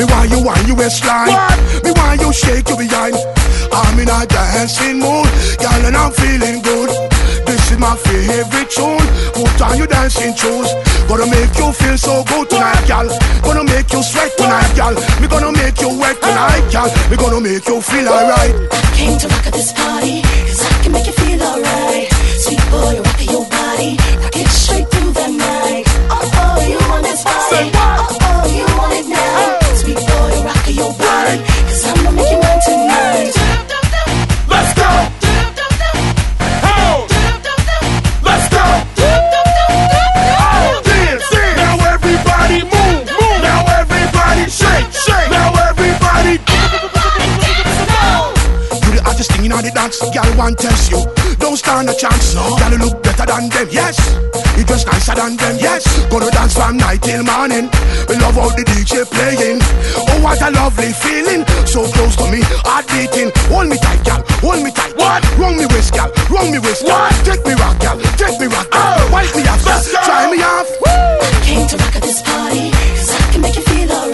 Me 0.00 0.08
want 0.08 0.30
you 0.32 0.40
want 0.40 0.64
you 0.66 0.74
waistline. 0.74 1.28
Me 1.84 1.92
want 1.92 2.20
you 2.20 2.32
shake 2.32 2.64
your 2.68 2.78
behind. 2.80 3.12
I'm 3.72 4.00
in 4.00 4.08
a 4.08 4.24
dancing 4.24 4.96
mood, 4.96 5.28
girl, 5.60 5.82
and 5.84 5.96
I'm 5.96 6.12
feeling 6.12 6.64
good. 6.64 6.88
This 7.44 7.72
is 7.72 7.78
my 7.78 7.92
favorite 7.96 8.70
tune. 8.72 9.04
Put 9.36 9.60
on 9.60 9.76
your 9.76 9.86
dancing 9.86 10.32
shoes. 10.32 10.72
Gonna 11.08 11.28
make 11.28 11.52
you 11.60 11.72
feel 11.76 11.98
so 11.98 12.24
good 12.24 12.48
tonight, 12.48 12.88
girl. 12.88 13.08
Gonna 13.44 13.64
make 13.68 13.92
you 13.92 14.02
sweat 14.02 14.32
tonight, 14.40 14.72
girl. 14.72 14.96
Me 15.20 15.28
gonna 15.28 15.52
make 15.52 15.76
you 15.76 15.92
wet 16.00 16.16
tonight, 16.24 16.64
girl. 16.72 16.88
Me 17.12 17.16
gonna 17.20 17.40
make 17.40 17.68
you 17.68 17.80
feel 17.82 18.08
alright. 18.08 18.54
I 18.72 18.80
Came 18.96 19.18
to 19.18 19.28
rock 19.28 19.46
at 19.46 19.52
this 19.52 19.72
party, 19.72 20.22
cause 20.48 20.64
I 20.64 20.72
can 20.82 20.92
make 20.92 21.06
you 21.06 21.12
feel 21.12 21.42
alright. 21.42 22.08
Sweet 22.40 22.64
boy, 22.72 22.96
rock 22.96 23.20
your 23.28 23.44
body, 23.44 23.96
hottest 49.74 50.00
thing 50.00 50.12
in 50.12 50.18
all 50.18 50.36
the 50.36 50.36
dance, 50.36 50.36
girl 50.36 50.36
want 50.36 50.58
test 50.58 50.90
you. 50.90 51.00
Don't 51.38 51.56
stand 51.56 51.88
a 51.88 51.94
chance, 51.94 52.34
no. 52.34 52.56
Girl 52.56 52.72
you 52.72 52.78
look 52.78 53.02
better 53.02 53.26
than 53.26 53.48
them, 53.48 53.68
yes. 53.70 53.98
You 54.56 54.64
dress 54.64 54.86
nicer 54.86 55.14
than 55.14 55.36
them, 55.36 55.56
yes. 55.58 55.84
Gonna 56.08 56.30
dance 56.30 56.54
from 56.54 56.76
night 56.76 57.02
till 57.02 57.22
morning. 57.24 57.70
We 58.08 58.16
love 58.16 58.36
how 58.36 58.50
the 58.54 58.64
DJ 58.64 59.04
playing. 59.08 59.60
Oh, 59.96 60.20
what 60.22 60.40
a 60.42 60.50
lovely 60.50 60.92
feeling. 60.92 61.44
So 61.66 61.84
close 61.92 62.16
to 62.16 62.30
me, 62.30 62.40
heart 62.62 62.86
beating. 62.88 63.32
Hold 63.50 63.68
me 63.68 63.76
tight, 63.78 64.04
girl. 64.04 64.22
Hold 64.42 64.62
me 64.62 64.70
tight. 64.70 64.94
What? 64.96 65.22
Wrong 65.38 65.56
me 65.56 65.66
waist, 65.66 65.94
girl. 65.94 66.10
Wrong 66.30 66.50
me 66.52 66.58
waist. 66.58 66.84
What? 66.84 67.12
Take 67.24 67.44
me 67.46 67.54
rock, 67.54 67.78
girl. 67.80 67.98
Take 68.18 68.38
me 68.38 68.46
rock, 68.46 68.68
girl. 68.70 68.82
Oh. 68.82 69.10
Wipe 69.12 69.34
me 69.34 69.42
off, 69.48 69.62
girl. 69.64 69.80
Try 70.04 70.30
me 70.30 70.38
off. 70.42 70.68
I 70.86 71.40
came 71.42 71.66
to 71.66 71.76
rock 71.76 71.96
at 71.96 72.02
this 72.02 72.22
party, 72.22 72.70
cause 72.70 73.10
I 73.10 73.32
can 73.32 73.40
make 73.40 73.56
you 73.56 73.62
feel 73.62 73.90
alright. 73.90 74.11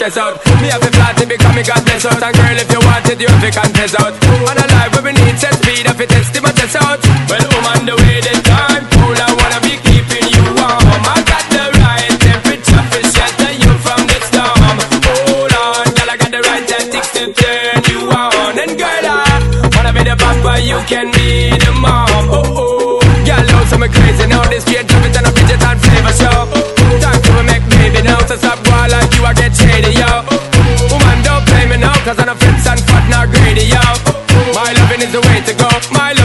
De-stress 0.00 0.16
out. 0.16 0.44
Me 0.62 0.68
have 0.68 0.80
flat 0.80 1.16
to 1.18 1.26
become 1.26 1.54
me 1.54 1.62
got 1.62 1.84
bless 1.84 2.06
out. 2.06 2.22
And 2.22 2.34
girl, 2.34 2.56
if 2.56 2.70
you 2.72 2.80
want 2.80 3.06
it, 3.08 3.20
you 3.20 3.28
have 3.28 3.42
to 3.42 3.60
confess 3.60 3.94
out. 4.00 4.29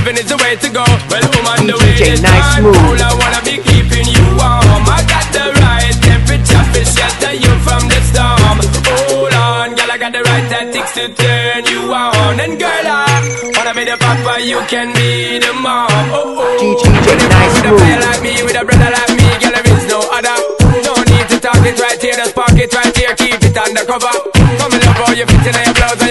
My 0.06 0.12
loving 0.12 0.22
is 0.22 0.30
the 0.30 0.38
way 0.38 0.54
to 0.56 0.70
go. 0.70 0.86
Well, 1.10 1.26
woman, 1.34 1.66
the 1.66 1.76
way 1.82 2.22
Nice 2.22 2.62
Move. 2.62 2.78
cool, 2.78 3.02
I 3.02 3.10
wanna 3.18 3.42
be 3.42 3.58
keeping 3.58 4.06
you 4.06 4.26
warm. 4.38 4.86
I 4.86 5.02
got 5.10 5.26
the 5.34 5.46
right 5.58 5.96
temperature 5.98 6.66
for 6.70 6.86
shelter 6.86 7.34
you 7.34 7.52
from 7.66 7.82
the 7.90 8.00
storm. 8.06 8.58
Hold 8.86 9.34
on, 9.34 9.74
girl, 9.74 9.90
I 9.90 9.98
got 9.98 10.14
the 10.14 10.22
right 10.22 10.46
tactics 10.46 10.94
to 10.94 11.10
turn 11.10 11.66
you 11.66 11.90
on. 11.90 12.40
And 12.40 12.60
girl, 12.60 12.86
I 12.86 13.50
wanna 13.58 13.74
be 13.74 13.84
the 13.86 13.98
papa, 13.98 14.46
you 14.46 14.62
can 14.70 14.94
be 14.94 15.40
the 15.42 15.54
mom. 15.58 15.90
Oh 16.14 16.38
oh. 16.38 16.62
DJ 16.62 16.86
Nice 17.26 17.56
With 17.58 17.66
a 17.66 17.72
Move. 17.74 17.80
player 17.82 18.00
like 18.06 18.22
me, 18.22 18.34
with 18.46 18.62
a 18.62 18.64
brother 18.66 18.92
like 18.94 19.14
me, 19.18 19.28
girl, 19.42 19.54
there 19.58 19.68
is 19.74 19.86
no 19.90 20.00
other. 20.14 20.38
No 20.86 20.94
need 21.10 21.26
to 21.34 21.38
talk 21.42 21.62
it 21.66 21.78
right 21.82 21.98
here, 21.98 22.14
just 22.14 22.36
park 22.36 22.54
it 22.54 22.70
right 22.78 22.94
here, 22.94 23.14
keep 23.18 23.42
it 23.42 23.58
undercover. 23.58 24.14
Come 24.62 24.70
and 24.70 24.86
love 24.86 25.02
how 25.02 25.14
you 25.18 25.26
fit 25.26 25.50
in 25.50 25.56
your 25.66 25.74
blouse 25.74 26.05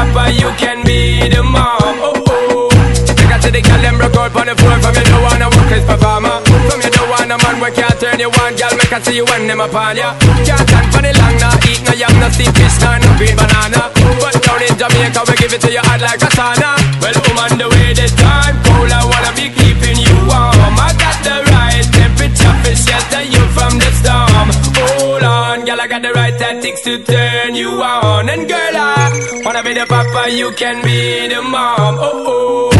papa, 0.00 0.32
you 0.32 0.48
can 0.56 0.80
be 0.84 1.28
the 1.28 1.42
mom. 1.42 1.76
Oh 2.00 2.16
oh. 2.32 2.68
Take 3.04 3.28
her 3.28 3.38
to 3.44 3.50
the 3.52 3.60
girl, 3.60 3.80
them 3.84 3.96
broke 4.00 4.16
out 4.16 4.32
on 4.36 4.46
the 4.48 4.54
floor 4.56 4.78
from 4.80 4.94
you 4.96 5.04
don't 5.04 5.22
wanna 5.22 5.48
work 5.52 5.72
as 5.76 5.84
performer. 5.84 6.36
From 6.68 6.80
you 6.80 6.92
don't 6.96 7.08
wanna 7.12 7.36
man, 7.42 7.56
we 7.60 7.68
can't 7.76 7.96
turn 8.00 8.18
you 8.20 8.32
on, 8.40 8.56
girl, 8.56 8.72
make 8.80 8.92
her 8.94 9.00
see 9.04 9.16
you 9.20 9.24
when 9.28 9.46
them 9.46 9.60
upon 9.60 9.96
ya. 9.96 10.16
Can't 10.46 10.64
stand 10.64 10.88
for 10.92 11.02
the 11.04 11.12
long, 11.20 11.36
nah, 11.42 11.68
eat 11.68 11.80
no 11.84 11.92
yam, 11.92 12.14
no 12.20 12.28
steam 12.32 12.52
fish, 12.56 12.80
nah, 12.80 12.96
no 12.96 13.10
green 13.18 13.36
banana. 13.36 13.92
But 14.22 14.36
down 14.40 14.62
in 14.64 14.74
Jamaica, 14.80 15.20
we 15.28 15.34
give 15.36 15.52
it 15.52 15.60
to 15.68 15.70
you 15.70 15.84
hot 15.84 16.00
like 16.00 16.22
a 16.24 16.30
sauna. 16.32 16.80
Well, 17.04 17.16
woman, 17.28 17.52
the 17.60 17.68
way 17.68 17.92
the 17.92 18.08
time 18.16 18.69
got 26.52 26.62
the 26.62 26.68
right 26.68 26.74
tactics 26.74 26.82
to 26.82 27.02
turn 27.04 27.54
you 27.54 27.68
on. 27.82 28.28
And 28.28 28.48
girl, 28.48 28.58
I 28.58 29.42
wanna 29.44 29.62
be 29.62 29.74
the 29.74 29.86
papa, 29.86 30.30
you 30.30 30.52
can 30.52 30.82
be 30.84 31.28
the 31.28 31.42
mom. 31.42 31.96
Oh 31.98 32.24
oh. 32.26 32.70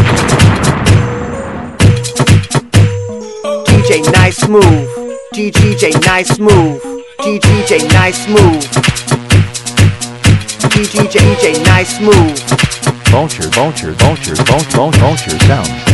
oh. 3.43 3.63
DJ 3.67 4.11
Nice 4.13 4.47
Move. 4.47 4.89
DJ 5.33 5.93
Nice 6.05 6.39
Move. 6.39 6.81
DJ 7.19 7.87
Nice 7.93 8.27
Move. 8.27 8.63
DJ 10.71 11.63
Nice 11.63 11.99
Move. 11.99 12.39
Vulture, 13.11 13.49
vulture, 13.49 13.91
vulture, 13.93 14.35
vulture, 14.35 14.97
vulture 14.99 15.39
sound. 15.39 15.90